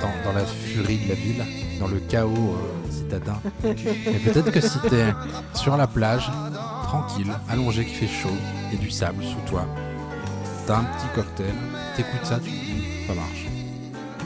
[0.00, 1.44] dans, la furie de la ville,
[1.80, 3.40] dans le chaos euh, citadin.
[3.64, 5.06] Et peut-être que si t'es
[5.54, 6.30] sur la plage,
[6.84, 8.36] tranquille, allongé, qui fait chaud,
[8.72, 9.66] et du sable sous toi,
[10.66, 11.54] t'as un petit cocktail,
[11.96, 13.46] t'écoutes ça, tu te dis, ça marche.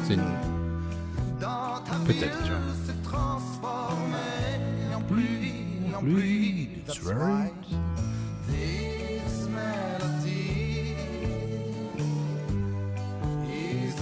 [0.07, 0.23] C'est une.
[2.07, 2.63] Peut-être, tu vois.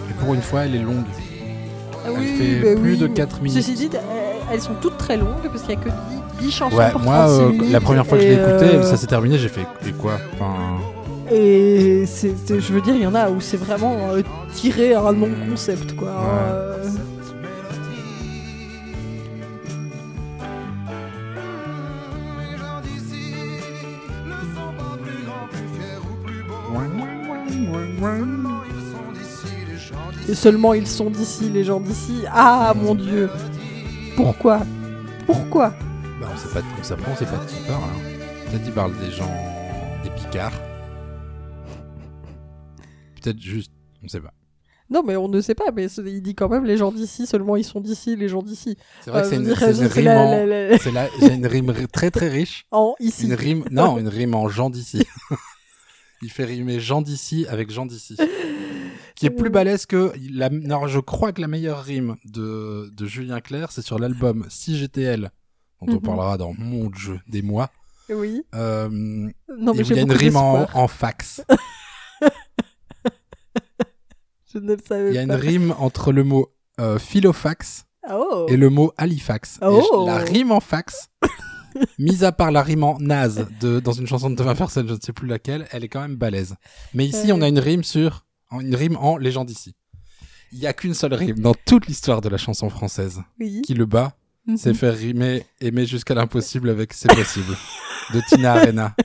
[0.09, 1.05] Et pour une fois, elle est longue.
[2.21, 2.99] Ah Elle oui, fait bah plus oui.
[2.99, 3.57] de 4 minutes.
[3.63, 3.91] Ceci dit,
[4.53, 5.91] elles sont toutes très longues parce qu'il n'y a que
[6.41, 7.73] 10, 10 chansons Ouais, pour moi, 36 euh, minutes.
[7.73, 10.13] la première fois que je l'ai écouté, euh, ça s'est terminé, j'ai fait, et quoi
[10.35, 10.55] Enfin.
[11.33, 14.95] Et c'est, c'est- je veux dire, il y en a où c'est vraiment euh, tiré
[14.95, 16.10] à un non-concept, quoi.
[30.41, 32.23] Seulement ils sont d'ici, les gens d'ici.
[32.33, 33.29] Ah mon dieu
[34.17, 34.61] Pourquoi?
[35.27, 35.75] Pourquoi?
[36.21, 37.83] Bah, on sait pas, on s'apprend, on sait pas de qui parle.
[37.85, 38.49] hein.
[38.51, 39.31] Peut-être qu'il parle des gens,
[40.03, 40.53] des picards.
[43.23, 43.71] Peut-être juste,
[44.03, 44.33] on sait pas.
[44.89, 47.55] Non, mais on ne sait pas, mais il dit quand même les gens d'ici, seulement
[47.57, 48.77] ils sont d'ici, les gens d'ici.
[49.03, 50.05] C'est vrai Euh, que c'est une, c'est rime
[50.93, 52.67] la- une rime ri- très très riche.
[52.73, 53.27] En ici.
[53.27, 55.07] Une rime, non, une rime en Jean d'ici.
[56.23, 58.17] il fait rimer Jean d'ici avec Jean d'ici.
[59.21, 63.07] Qui est plus balèze que la, non, je crois que la meilleure rime de, de
[63.07, 65.31] Julien Clerc, c'est sur l'album Si GTL,
[65.83, 66.01] dont on Mhm.
[66.01, 67.71] parlera dans mon jeu des mois.
[68.09, 68.43] Oui.
[68.55, 69.31] Euh, Non,
[69.75, 71.43] et mais où il y a une rime en, fax.
[74.53, 75.37] Je ne le savais Il y a une pas.
[75.37, 76.49] rime entre le mot
[76.81, 78.47] euh, philofax Oh.
[78.49, 79.57] et le mot Halifax.
[79.57, 79.83] Et Oh.
[79.83, 81.11] je- la rime en fax,
[81.99, 84.95] mise à part la rime en naze de, dans une chanson de Thomas Personne, je
[84.95, 86.55] ne sais plus laquelle, elle est quand même balèze.
[86.95, 87.33] Mais ici, Ouais.
[87.33, 89.75] on a une rime sur, une rime en les gens d'ici.
[90.53, 93.63] Il n'y a qu'une seule rime dans toute l'histoire de la chanson française Oui.
[93.63, 94.57] qui le bat, Mhm.
[94.57, 97.55] c'est faire rimer aimer jusqu'à l'impossible avec c'est possible
[98.15, 98.97] de Tina Arena.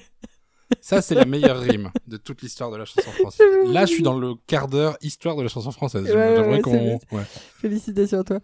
[0.82, 3.46] Ça, c'est la meilleure rime de toute l'histoire de la chanson française.
[3.68, 6.06] Là, je suis dans le quart d'heure histoire de la chanson française.
[6.06, 7.24] Ouais, ouais, J'aimerais ouais.
[7.60, 8.40] Félicitations à toi.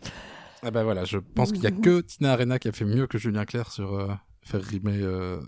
[0.62, 3.08] Ah bah voilà, je pense qu'il y a que Tina Arena qui a fait mieux
[3.08, 4.08] que Julien Clerc sur euh,
[4.44, 4.98] faire rimer.
[5.00, 5.40] euh,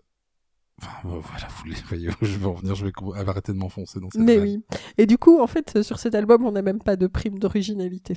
[0.82, 2.92] Enfin, voilà, vous les voyez où je veux en venir, je vais
[3.28, 4.48] arrêter de m'enfoncer dans cette Mais blague.
[4.48, 4.64] oui.
[4.98, 8.16] Et du coup, en fait, sur cet album, on n'a même pas de prime d'originalité.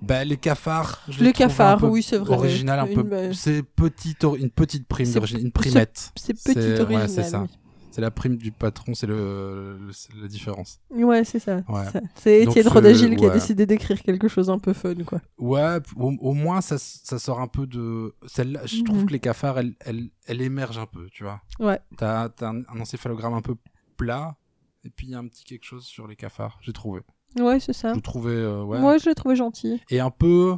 [0.00, 1.02] Bah, les cafards.
[1.08, 2.34] Je Les les cafards, oui, c'est vrai.
[2.34, 3.14] Original, un Une, peu.
[3.14, 6.12] euh, C'est petite, une petite prime d'origine, une primette.
[6.16, 7.02] C'est petit C'est- original.
[7.02, 7.42] ouais, c'est ça.
[7.42, 7.48] oui.
[7.92, 10.80] C'est la prime du patron, c'est le, le- la différence.
[10.90, 11.56] Ouais, c'est ça.
[11.68, 11.84] Ouais.
[11.84, 12.00] c'est ça.
[12.16, 15.20] C'est Donc, Étienne je- Rodagil qui a décidé d'écrire quelque chose un peu fun, quoi.
[15.38, 18.14] Ouais, au, au moins ça, ça sort un peu de.
[18.26, 19.06] Celle-là, je trouve Mhm.
[19.06, 21.40] que les cafards, elles, elles, elles émergent un peu, tu vois.
[21.60, 21.78] Ouais.
[21.98, 23.54] T'as t'as un, un encéphalogramme un peu
[23.96, 24.36] plat,
[24.84, 27.02] et puis il y a un petit quelque chose sur les cafards, j'ai trouvé.
[27.38, 27.94] Ouais, c'est ça.
[27.94, 28.78] Je trouvais, euh, ouais.
[28.78, 29.80] Moi, je l'ai trouvé gentil.
[29.90, 30.56] Et un peu.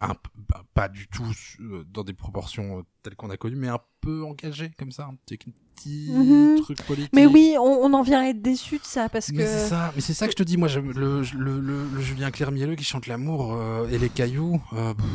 [0.00, 0.14] Un,
[0.48, 1.24] bah, pas du tout
[1.60, 5.06] euh, dans des proportions euh, telles qu'on a connues, mais un peu engagé, comme ça,
[5.06, 5.36] un petit,
[5.74, 6.60] petit Mhm.
[6.62, 7.10] truc politique.
[7.12, 9.48] Mais oui, on, on en vient à être déçu de ça parce Mais que.
[9.48, 12.30] c'est ça, mais c'est ça que je te dis, moi, le, le, le, le Julien
[12.30, 15.06] Clerc mielleux qui chante l'amour euh, et les cailloux, euh, pff,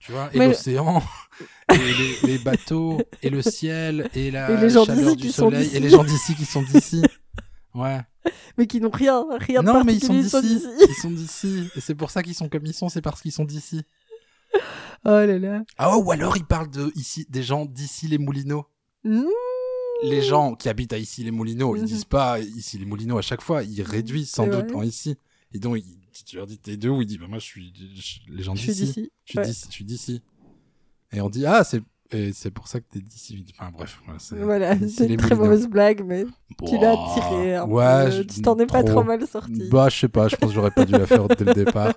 [0.00, 1.02] tu vois, et l'océan,
[1.72, 5.70] et les, les bateaux, et le ciel, et la Et les gens chaleur du soleil,
[5.74, 7.02] et les gens d'ici qui sont d'ici.
[7.74, 8.00] Ouais.
[8.58, 10.66] Mais qui n'ont rien, rien de non, mais ils sont particulier, d'ici.
[10.88, 11.68] Ils sont d'ici.
[11.76, 13.82] Et c'est pour ça qu'ils sont comme ils sont, c'est parce qu'ils sont d'ici.
[15.04, 15.62] Oh là là.
[15.78, 18.66] Ah, ou alors ils parlent de ici, des gens d'ici les Moulineaux.
[19.04, 19.22] Mmh.
[20.04, 21.86] Les gens qui habitent à ici les Moulineaux, ils Mhm.
[21.86, 25.16] disent pas ici les Moulineaux à chaque fois, ils réduisent sans doute en ici.
[25.52, 25.78] Et donc,
[26.26, 28.70] tu leur dis t'es d'où, ils disent bah, moi je suis je- les gens d'ici.
[29.24, 29.66] Je suis d'ici.
[29.68, 30.22] Je suis d'ici.
[31.12, 33.44] Et on dit ah c'est et c'est pour ça que t'es d'ici.
[33.58, 36.24] Enfin bref, voilà, c'est Voilà, c'est une très mauvaise blague, mais
[36.66, 37.56] tu l'as tiré.
[37.56, 38.10] un Ouais, peu.
[38.10, 39.68] je- tu t'en es pas trop mal sorti.
[39.70, 41.92] Bah, je sais pas, je pense que j'aurais pas dû la faire dès le départ.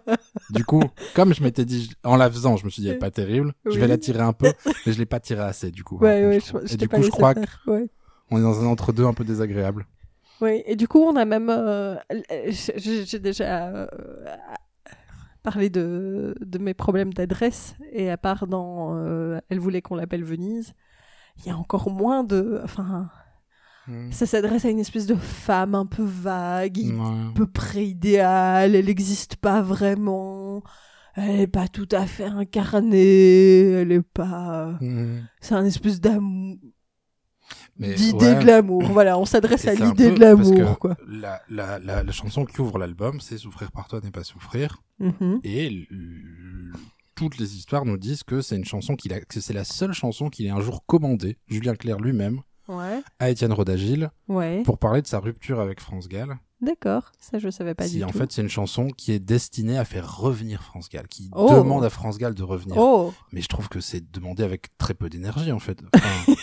[0.50, 0.84] Du coup,
[1.16, 3.54] comme je m'étais dit, en la faisant, je me suis dit, elle est pas terrible.
[3.66, 4.52] Je vais la tirer un peu,
[4.86, 5.98] mais je l'ai pas tirée assez, du coup.
[5.98, 7.88] ouais, ouais, je je, je Et du coup, je crois faire, ouais.
[8.30, 9.86] qu'on est dans un entre-deux un peu désagréable.
[10.42, 11.50] Oui, et du coup, on a même.
[11.50, 11.96] euh,
[12.78, 13.88] j'ai j'ai déjà euh,
[15.44, 20.24] parlé de, de mes problèmes d'adresse, et à part dans euh, Elle voulait qu'on l'appelle
[20.24, 20.74] Venise,
[21.38, 22.62] il y a encore moins de.
[22.64, 23.10] Enfin.
[23.88, 24.12] Mm.
[24.12, 26.94] Ça s'adresse à une espèce de femme un peu vague, Ouais.
[27.00, 30.64] un peu pré-idéale, elle n'existe pas vraiment.
[31.16, 34.78] Elle est pas tout à fait incarnée, elle est pas.
[34.82, 35.28] Mm.
[35.42, 36.58] C'est un espèce d'amour.
[37.78, 38.40] D'idée ouais.
[38.40, 38.84] de l'amour.
[38.84, 40.78] Voilà, on s'adresse à l'idée de l'amour.
[41.08, 44.82] La, la, la, la chanson qui ouvre l'album, c'est Souffrir par toi n'est pas souffrir.
[45.04, 45.40] Mhm.
[45.44, 45.88] Et
[47.16, 49.94] toutes les histoires nous disent que c'est une chanson qu'il a, que c'est la seule
[49.94, 54.64] chanson qu'il ait un jour commandée, Julien Clerc lui-même, Ouais, à Étienne Rodagil, ouais.
[54.64, 56.38] pour parler de sa rupture avec France Gall.
[56.64, 58.18] D'accord, ça je savais pas si du en tout.
[58.18, 61.50] fait c'est une chanson qui est destinée à faire revenir France Gall, qui Oh.
[61.54, 62.78] demande à France Gall de revenir.
[62.78, 65.80] Oh Mais je trouve que c'est demandé avec très peu d'énergie en fait.
[65.94, 66.34] Enfin,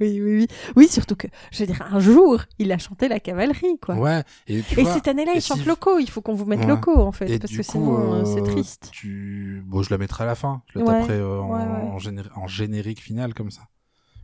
[0.00, 0.46] Oui, oui, oui.
[0.76, 3.96] Oui, surtout que, je veux dire, un jour, il a chanté la cavalerie, quoi.
[3.96, 4.22] ouais.
[4.46, 5.98] Et, tu Et vois, cette année-là, il chante si- locaux.
[5.98, 6.66] Il faut qu'on vous mette Ouais.
[6.66, 7.28] locaux, en fait.
[7.28, 8.88] Et parce que coup, sinon, euh, c'est euh, triste.
[8.92, 9.62] Tu...
[9.66, 10.62] Bon, je la mettrai à la fin.
[10.72, 11.90] Je la Ouais, taperai euh, en, ouais, ouais.
[11.90, 13.62] en géné- en générique final comme ça.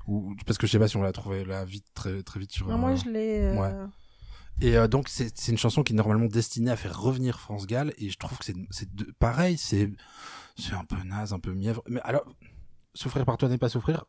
[0.06, 2.52] Ou parce que je sais pas si on l'a trouvé là vite très très vite
[2.52, 2.68] sur.
[2.68, 3.40] Non, euh, moi, je l'ai.
[4.60, 7.92] Et euh, donc c'est une chanson qui est normalement destinée à faire revenir France Gall
[7.98, 8.88] et je trouve que c'est
[9.18, 9.90] pareil, c'est
[10.72, 11.82] un peu naze, un peu mièvre.
[11.88, 12.24] Mais alors
[12.94, 14.04] souffrir par toi n'est pas souffrir.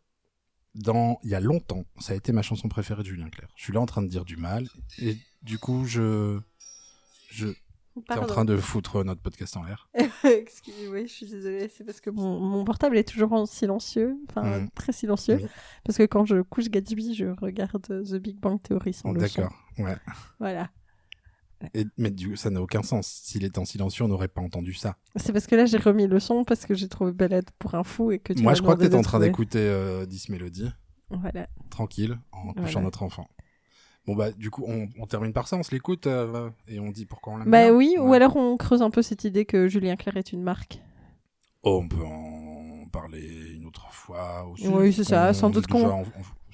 [0.76, 3.50] Dans il y a longtemps, ça a été ma chanson préférée de Julien Clerc.
[3.56, 4.68] Je suis là en train de dire du mal
[5.00, 6.40] et du coup je
[7.32, 7.48] je
[8.10, 9.88] T'es en train de foutre notre podcast en l'air.
[10.26, 11.72] Excusez-moi, je suis désolée.
[11.74, 14.18] C'est parce que mon, mon portable est toujours en silencieux.
[14.30, 14.70] Enfin, Mm.
[14.76, 15.40] très silencieux.
[15.86, 19.44] Parce que quand je couche Gatsby, je regarde The Big Bang Theory sans le son.
[19.44, 19.65] D'accord.
[19.78, 19.96] Ouais.
[20.40, 20.70] Voilà.
[21.74, 23.08] Et, mais du coup, ça n'a aucun sens.
[23.08, 24.98] S'il était en silencieux, on n'aurait pas entendu ça.
[25.16, 27.84] C'est parce que là, j'ai remis le son parce que j'ai trouvé Balade pour un
[27.84, 30.30] fou et que tu Moi, je crois que demandé t'étais en train d'écouter euh, 10
[30.30, 30.70] mélodies,
[31.10, 31.48] Voilà.
[31.70, 32.82] tranquille, en couchant Voilà.
[32.82, 33.28] notre enfant.
[34.06, 36.92] Bon, bah, du coup, on, on termine par ça, on se l'écoute euh, et on
[36.92, 37.74] dit pourquoi on l'aime Bah bien.
[37.76, 40.80] oui, ou alors on creuse un peu cette idée que Julien Clerc est une marque.
[41.64, 44.68] Oh, on peut en parler une autre fois aussi.
[44.68, 46.06] Oui, c'est ça, sans doute qu'on- on- on-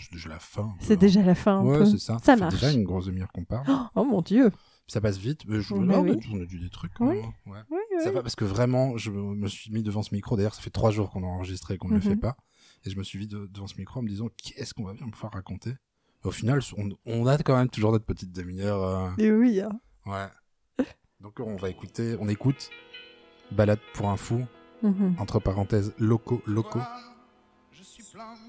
[0.02, 0.76] C'est déjà la fin.
[0.80, 1.86] C'est déjà la fin un Ouais, peu.
[1.86, 2.18] c'est ça.
[2.24, 2.54] Ça fait marche.
[2.56, 3.66] déjà une grosse demi-heure qu'on parle.
[3.96, 4.52] Oh mon dieu.
[4.88, 5.42] Ça passe vite.
[5.48, 5.74] Mais je...
[5.74, 6.20] Non, mais oui.
[6.34, 7.16] on a dit des trucs quand Oui.
[7.18, 7.26] même.
[7.26, 7.52] hein.
[7.52, 7.60] Ouais.
[7.70, 8.04] Oui, oui.
[8.04, 10.36] Ça va parce que vraiment, je me suis mis devant ce micro.
[10.36, 12.04] D'ailleurs, ça fait trois jours qu'on a enregistré et qu'on ne le Mhm.
[12.10, 12.36] fait pas.
[12.84, 14.94] Et je me suis mis de- devant ce micro en me disant qu'est-ce qu'on va
[14.94, 15.76] bien pouvoir raconter?
[16.24, 18.84] Au final, on, on a quand même toujours notre petite demi-heure.
[18.84, 19.62] euh, Et oui.
[19.62, 19.72] hein.
[20.06, 20.86] Ouais.
[21.20, 22.70] Donc on va écouter, on écoute
[23.52, 24.46] Balade pour un fou,
[24.82, 25.16] Mhm.
[25.20, 26.80] entre parenthèses locaux, locaux,
[27.72, 28.40] Je suis planté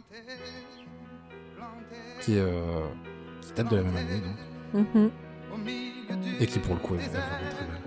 [2.23, 2.81] qui, est, euh,
[3.41, 4.21] qui date de la même année
[4.75, 5.11] donc, Mhm.
[6.41, 7.81] et qui pour le coup est vraiment très belle.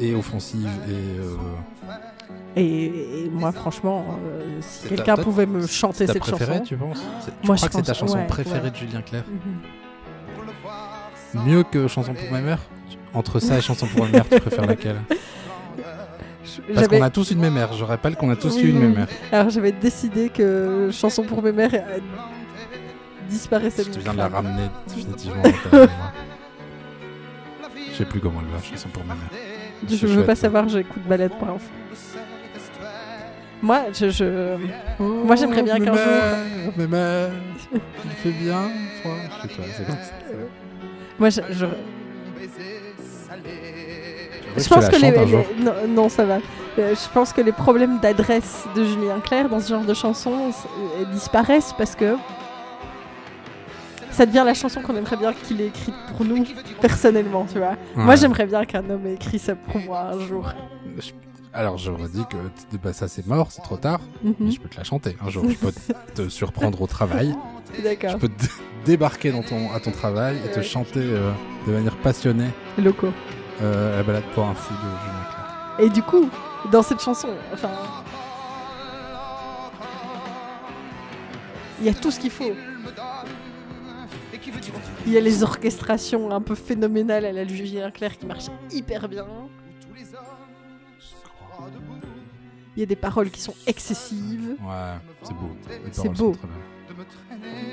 [0.00, 1.34] Et offensive et euh,
[2.56, 6.64] Et, et moi, franchement, euh, si quelqu'un pouvait me chanter ta cette préférée, chanson.
[6.64, 6.98] tu penses?
[7.20, 8.70] C'est- Tu Moi, crois je que c'est ta chanson ouais, préférée ouais.
[8.70, 9.24] de Julien Clerc?
[11.34, 11.44] Mhm.
[11.46, 12.58] Mieux que Chanson pour ma mère?
[13.14, 15.00] Entre ça et Chanson pour ma mère, tu préfères laquelle?
[16.74, 17.72] Parce qu'on a tous une mémère.
[17.74, 18.82] Je rappelle qu'on a tous Oui, eu une oui.
[18.88, 19.06] mémère.
[19.30, 21.98] Alors j'avais décidé que Chanson pour mes mères euh,
[23.28, 25.42] disparaissait Je mon viens de la ramener définitivement.
[27.90, 29.24] Je sais plus comment elle va, Chanson pour ma mère.
[29.88, 30.42] Je veux chouette, pas ça.
[30.42, 31.70] savoir, j'écoute balade pour un fou.
[33.60, 34.56] Moi, je, je-
[35.02, 36.72] Moi, j'aimerais bien qu'un jour.
[36.76, 37.30] Mémère,
[37.72, 38.70] il fait bien.
[39.00, 39.14] froid.
[39.42, 40.12] Je sais pas, c'est comme ça.
[41.18, 41.66] moi, je, je-
[44.56, 46.38] Je je pense te que les, non, non, ça va.
[46.78, 50.32] Euh, je pense que les problèmes d'adresse de Julien Clerc dans ce genre de chanson
[51.00, 52.16] euh, disparaissent parce que
[54.18, 56.44] ça devient la chanson qu'on aimerait bien qu'il ait écrite pour nous
[56.80, 57.76] personnellement, tu vois.
[57.94, 60.52] Moi, j'aimerais bien qu'un homme ait écrit ça pour moi un jour.
[60.98, 61.12] Je-
[61.52, 62.36] Alors j'aurais dit que
[62.78, 64.00] bah, ça c'est mort, c'est trop tard.
[64.24, 64.34] Mhm.
[64.40, 65.44] Mais je peux te la chanter un jour.
[65.48, 65.72] Je peux
[66.16, 67.34] te- surprendre au travail.
[67.76, 68.18] Je D'accord.
[68.18, 68.44] peux te
[68.84, 70.64] débarquer dans ton, à ton travail et te Ouais.
[70.64, 71.30] chanter euh,
[71.66, 73.12] de manière passionnée Locaux.
[73.62, 75.86] euh, la balade pour un fou de Julien.
[75.86, 76.28] Et du coup,
[76.72, 77.70] dans cette chanson, enfin.
[81.80, 82.52] Il y a tout ce qu'il faut.
[85.06, 89.08] Il y a les orchestrations un peu phénoménales à la Julien Clerc qui marchent hyper
[89.08, 89.26] bien.
[92.76, 94.56] Il y a des paroles qui sont excessives.
[94.62, 95.50] Ouais, c'est beau.
[95.90, 96.32] C'est paroles sont beau.
[96.32, 96.56] très belles.
[96.88, 97.72] de me traîner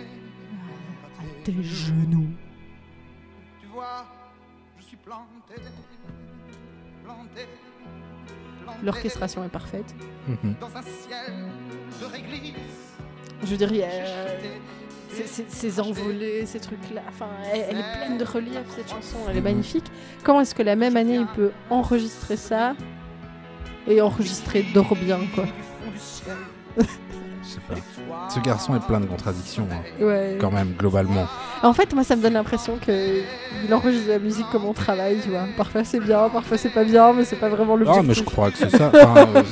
[1.20, 2.28] À tes genoux.
[3.62, 4.06] Tu vois,
[4.80, 5.62] je suis planté,
[8.84, 9.94] L'orchestration est parfaite.
[10.28, 10.56] Mhm.
[10.60, 11.34] dans un ciel
[12.02, 12.96] de réglisse.
[13.44, 13.58] Je veux
[15.50, 17.02] ces, envolées, ces trucs-là.
[17.10, 19.18] Enfin, elle, elle est pleine de relief, cette chanson.
[19.30, 19.86] Elle est magnifique.
[20.24, 22.74] Comment est-ce que la même année, il peut enregistrer ça
[23.88, 25.46] et enregistrer Dors bien, quoi.
[25.96, 26.00] Je
[27.52, 27.76] sais pas.
[28.30, 30.38] Ce garçon est plein de contradictions, hein, Ouais.
[30.42, 31.28] quand même, globalement.
[31.62, 33.22] En fait, moi, ça me donne l'impression que
[33.64, 35.46] il enregistre de la musique comme on travaille, tu vois.
[35.56, 38.08] Parfois c'est bien, parfois c'est pas bien, mais c'est pas vraiment Ah, l'objectif.
[38.08, 38.92] mais je crois que c'est ça.
[38.94, 39.44] Enfin, euh,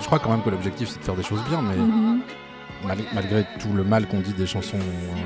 [0.00, 2.20] je crois quand même que l'objectif c'est de faire des choses bien, mais Mhm.
[2.86, 4.78] Mal- malgré tout le mal qu'on dit des chansons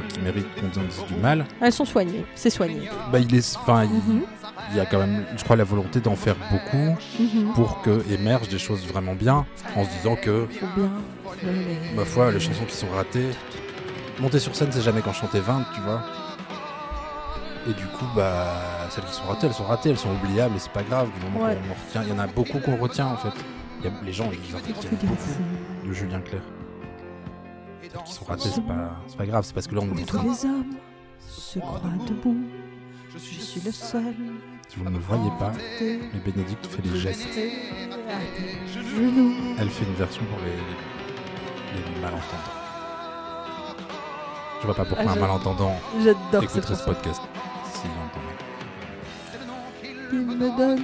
[0.09, 2.89] qui méritent qu'on dise du mal, Elles sont soignées, c'est soigné.
[3.13, 4.23] bah il est, enfin, il- Mhm,
[4.71, 7.53] il y a quand même, je crois, la volonté d'en faire beaucoup mhm.
[7.55, 9.45] pour que émergent des choses vraiment bien,
[9.77, 10.47] en se disant que,
[10.77, 10.91] bien.
[11.97, 13.31] ma foi, les chansons qui sont ratées,
[14.21, 16.03] monter sur scène, c'est jamais qu'en chanter 20, tu vois.
[17.67, 18.53] Et du coup, bah,
[18.91, 21.25] celles qui sont ratées, elles sont ratées, elles sont oubliables et c'est pas grave du
[21.27, 21.55] moment Ouais.
[21.57, 22.03] qu'on en retient.
[22.03, 23.33] Il y en a beaucoup qu'on retient en fait.
[23.83, 25.07] Y a- les gens, ils en de beaucoup
[25.89, 26.43] de Julien Clerc.
[27.95, 30.05] Celles qui sont ratées, c'est pas, c'est pas grave, c'est parce que là on est
[30.05, 30.74] Tous les hommes
[31.20, 32.36] se croient debout.
[33.12, 34.14] Je suis le seul.
[34.68, 37.28] Si vous ne me voyez pas, mais Bénédicte fait les gestes.
[39.59, 40.57] Elle fait une version pour les,
[41.95, 42.24] les, malentendants.
[44.61, 46.84] Je vois pas pourquoi Ah, un je- malentendant J'adore cette écouterait ce chanson.
[46.95, 47.22] podcast.
[47.72, 48.38] S'il entendait.
[50.12, 50.82] Il me donne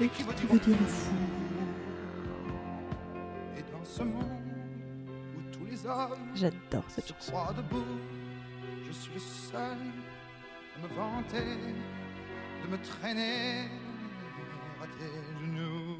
[0.00, 1.12] et qui veut dire fou.
[6.34, 7.32] J'adore cette chanson.
[7.56, 7.84] debout,
[8.86, 11.44] je suis le seul à me vanter,
[12.64, 13.68] de me traîner
[14.82, 15.98] à tes genoux.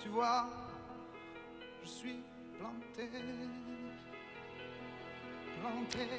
[0.00, 0.48] Tu vois,
[1.82, 2.16] je suis
[2.58, 3.10] planté.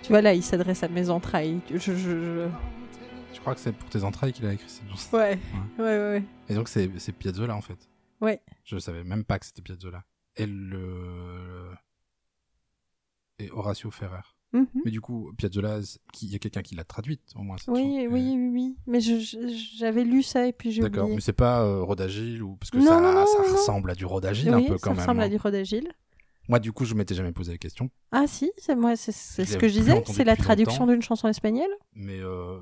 [0.03, 1.61] Tu vois là, il s'adresse à mes entrailles.
[1.71, 2.49] Je, je, je-
[3.33, 5.15] Je crois que c'est pour tes entrailles qu'il a écrit cette chanson.
[5.15, 5.39] Ouais.
[5.79, 6.23] ouais, ouais, ouais.
[6.49, 7.77] Et donc c'est c'est Piazzolla en fait.
[8.19, 8.41] Ouais.
[8.65, 10.03] Je savais même pas que c'était Piazzolla.
[10.37, 11.71] Et le
[13.39, 14.21] et Horacio Ferrer.
[14.53, 14.67] Mhm.
[14.85, 15.79] Mais du coup, Piazzolla,
[16.21, 17.57] il y a quelqu'un qui l'a traduite au moins.
[17.57, 18.77] cette Oui, oui, oui, oui.
[18.87, 22.71] Mais j'avais lu ça et puis j'ai D'accord, mais c'est pas euh, Rodagile ou parce
[22.71, 23.53] que Non, ça, non, non, ça non.
[23.55, 24.99] ressemble à du Rodagile oui, un peu quand ça même.
[24.99, 25.25] ressemble hein.
[25.25, 25.91] à du Rodagile.
[26.49, 29.57] Moi, du coup, je m'étais jamais posé la question, Ah si, c'est moi, c'est ce
[29.57, 30.01] que je disais.
[30.07, 31.69] C'est la traduction d'une chanson espagnole.
[31.93, 32.59] mais euh,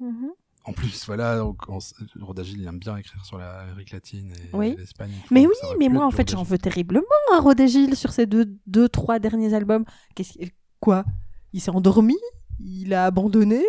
[0.00, 0.30] Mhm.
[0.64, 1.78] En plus, voilà, donc, en-
[2.20, 4.74] Rodagile il aime bien écrire sur l'Amérique latine et Oui.
[4.78, 5.12] l'Espagne.
[5.30, 8.88] Mais oui, mais moi en fait j'en veux terriblement à Rodagile sur ces deux, deux
[8.88, 9.84] trois derniers albums.
[10.14, 11.04] Qu'est-ce qui- quoi?
[11.52, 12.16] Il s'est endormi?
[12.60, 13.64] Il a abandonné?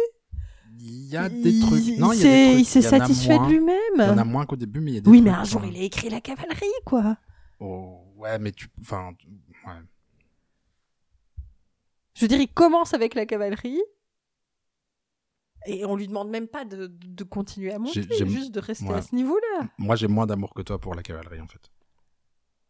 [0.80, 1.98] Il y a des Il- trucs.
[2.00, 4.28] Non, il s'est- il satisfait de Il y en a lui-même.
[4.28, 5.78] moins qu'au début, mais il y a des Oui, trucs mais un jour quand il
[5.78, 7.18] a écrit la cavalerie, quoi.
[7.60, 8.68] Oh, ouais, mais tu.
[8.82, 9.12] Enfin.
[9.68, 9.74] Ouais.
[12.16, 13.80] Je veux dire, il commence avec la cavalerie.
[15.68, 19.02] Et on lui demande même pas de, de continuer à monter, juste de rester à
[19.02, 19.68] ce niveau-là.
[19.78, 21.62] Moi, j'ai moins d'amour que toi pour la cavalerie, en fait.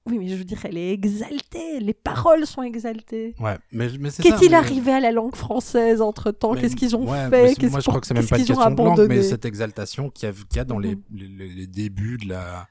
[0.07, 1.79] Oui, mais je veux dire, elle est exaltée.
[1.79, 3.35] Les paroles sont exaltées.
[3.39, 4.23] Ouais, mais, mais c'est.
[4.23, 7.69] Qu'est-il mais- arrivé à la langue française entre temps Qu'est-ce qu'ils ont ouais, fait?
[7.69, 9.15] Moi, je crois que c'est même pas une qu'ils ont question de langue, abandonné?
[9.17, 11.01] mais cette exaltation qu'il y a, qu'il y a dans Mhm.
[11.11, 12.67] les, les- les débuts de la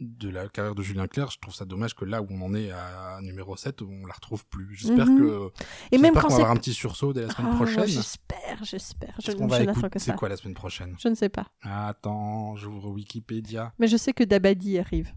[0.00, 2.54] de la carrière de Julien Clerc, je trouve ça dommage que là où on en
[2.54, 4.74] est à numéro 7, on la retrouve plus.
[4.74, 5.18] J'espère Mhm.
[5.20, 5.52] que
[5.92, 7.86] Et même quand qu'on va avoir un petit sursaut dès la semaine Ah, prochaine.
[7.86, 9.14] J'espère, j'espère.
[9.24, 10.96] Je, qu'on va écouter c'est quoi la semaine prochaine?
[10.98, 11.46] Je ne sais pas.
[11.62, 13.72] Attends, j'ouvre Wikipédia.
[13.78, 15.12] Mais je sais que Dabadi arrive.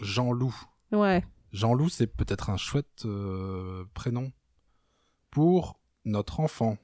[0.00, 0.54] Jean-Loup.
[0.92, 1.24] Ouais.
[1.52, 4.30] Jean-Loup, c'est peut-être un chouette euh, prénom
[5.30, 6.76] pour notre enfant.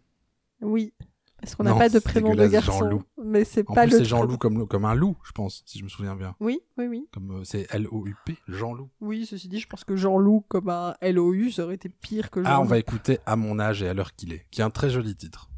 [0.61, 0.93] Oui.
[1.41, 3.03] Parce qu'on n'a pas de prénom de garçon?
[3.31, 5.85] Mais c'est pas plus, le c'est Jean-Loup comme, comme un loup, je pense, si je
[5.85, 6.35] me souviens bien.
[6.41, 7.09] Oui, oui, oui.
[7.13, 8.91] Comme euh, c'est L-O-U-P, Jean-Loup.
[9.01, 12.43] Oui, ceci dit, je pense que Jean-Loup comme un LOU, ça aurait été pire que
[12.43, 12.57] Jean-Loup.
[12.57, 14.71] Ah, on va écouter À mon âge et à l'heure qu'il est, qui est un
[14.71, 15.49] très joli titre.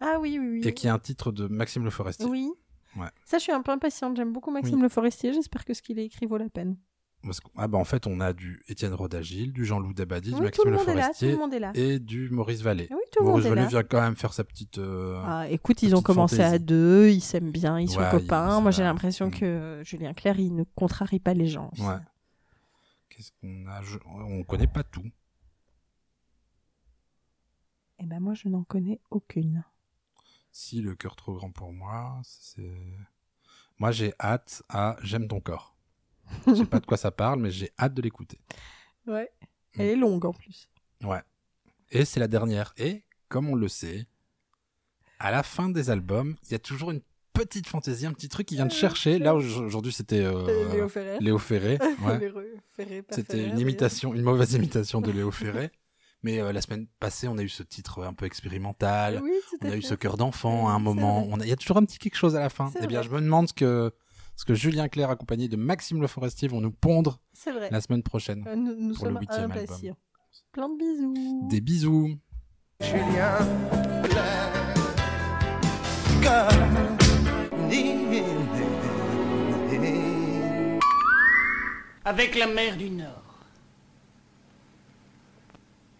[0.00, 0.68] Ah oui, oui, oui.
[0.68, 2.26] Et qui est un titre de Maxime Le Forestier.
[2.26, 2.52] Oui.
[2.96, 3.08] Ouais.
[3.24, 4.16] Ça, je suis un peu impatiente.
[4.16, 5.32] J'aime beaucoup Maxime Le Forestier.
[5.32, 6.76] J'espère que ce qu'il a écrit vaut la peine.
[7.24, 10.34] Parce que- ah bah en fait, on a du Étienne Rodagile, du Jean-Loup Dabadi, du
[10.34, 11.70] Oui, tout Maxime le Le là.
[11.76, 12.88] Et du Maurice Vallée.
[12.90, 13.68] Oui, tout le Maurice monde est Vallée là.
[13.68, 14.78] vient quand même faire sa petite...
[14.78, 18.60] euh, Ah, écoute, ils ont commencé à deux, ils s'aiment bien, ils sont copains.
[18.60, 19.30] Moi, j'ai l'impression Mm.
[19.38, 21.70] que Julien Clerc, il ne contrarie pas les gens.
[21.78, 21.94] Ouais.
[23.08, 23.82] Qu'est-ce qu'on a?
[23.82, 25.04] Je- On connaît pas tout.
[27.98, 29.64] Eh ben, moi, je n'en connais aucune.
[30.50, 32.96] Si le cœur trop grand pour moi, c'est.
[33.78, 35.71] Moi, j'ai hâte à J'aime ton corps.
[36.46, 38.38] Je sais pas de quoi ça parle, mais j'ai hâte de l'écouter.
[39.06, 39.30] Ouais.
[39.76, 39.80] Mm.
[39.80, 40.68] Elle est longue en plus.
[41.04, 41.22] Ouais.
[41.90, 42.72] Et c'est la dernière.
[42.76, 44.06] Et comme on le sait,
[45.18, 47.00] à la fin des albums, il y a toujours une
[47.32, 49.18] petite fantaisie, un petit truc qui vient de chercher.
[49.18, 51.18] Là au- aujourd'hui, c'était euh, Léo Ferrer.
[51.20, 51.78] Léo Ferré.
[52.04, 52.18] ouais.
[52.18, 52.40] Léo
[52.76, 55.70] Ferré, C'était une imitation, une mauvaise imitation de Léo Ferré.
[56.24, 59.20] Mais euh, la semaine passée, on a eu ce titre un peu expérimental.
[59.24, 61.22] Oui, On a eu ce cœur d'enfant à un moment.
[61.22, 61.30] vrai.
[61.32, 62.70] On a- Il y a toujours un petit quelque chose à la fin.
[62.80, 63.08] Eh bien, vrai.
[63.08, 63.92] je me demande ce que,
[64.42, 67.70] ce que Julien Clerc, accompagné de Maxime Le Forestier, vont nous pondre vrai.
[67.70, 68.42] la semaine prochaine.
[68.48, 69.62] Euh, Nous, nous pour le sommes huitième album.
[69.62, 69.96] impatients.
[70.50, 71.48] Plein de bisous.
[71.48, 72.18] Des bisous.
[72.80, 73.38] Julien
[82.04, 83.44] avec la mer du Nord,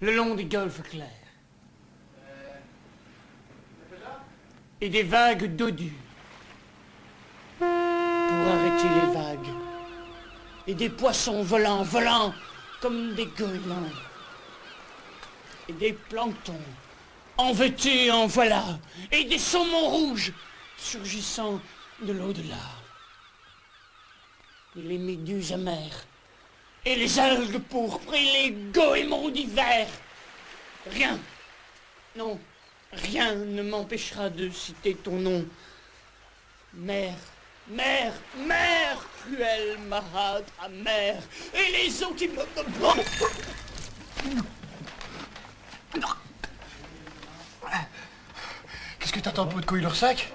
[0.01, 1.09] le long des golfes clairs,
[4.81, 5.93] et des vagues d'eau dure,
[8.47, 9.55] arrêter les vagues,
[10.67, 12.35] et des poissons volants, volants,
[12.81, 13.91] comme des goélands
[15.69, 16.61] et des planctons.
[17.37, 18.79] En veux-tu, en voilà,
[19.11, 20.33] et des saumons rouges
[20.77, 21.61] surgissant
[22.01, 22.57] de l'au-delà.
[24.77, 26.05] Et les méduses amères,
[26.85, 29.87] et les algues pourpres, et les goémons d'hiver.
[30.91, 31.19] Rien,
[32.17, 32.39] non,
[32.93, 35.45] rien ne m'empêchera de citer ton nom.
[36.75, 37.15] Mère,
[37.75, 41.23] mère, mère, cruelle, malade, amère,
[41.55, 42.43] et les eaux qui me...
[48.99, 50.33] Qu'est-ce que t'attends pour de couille leur sac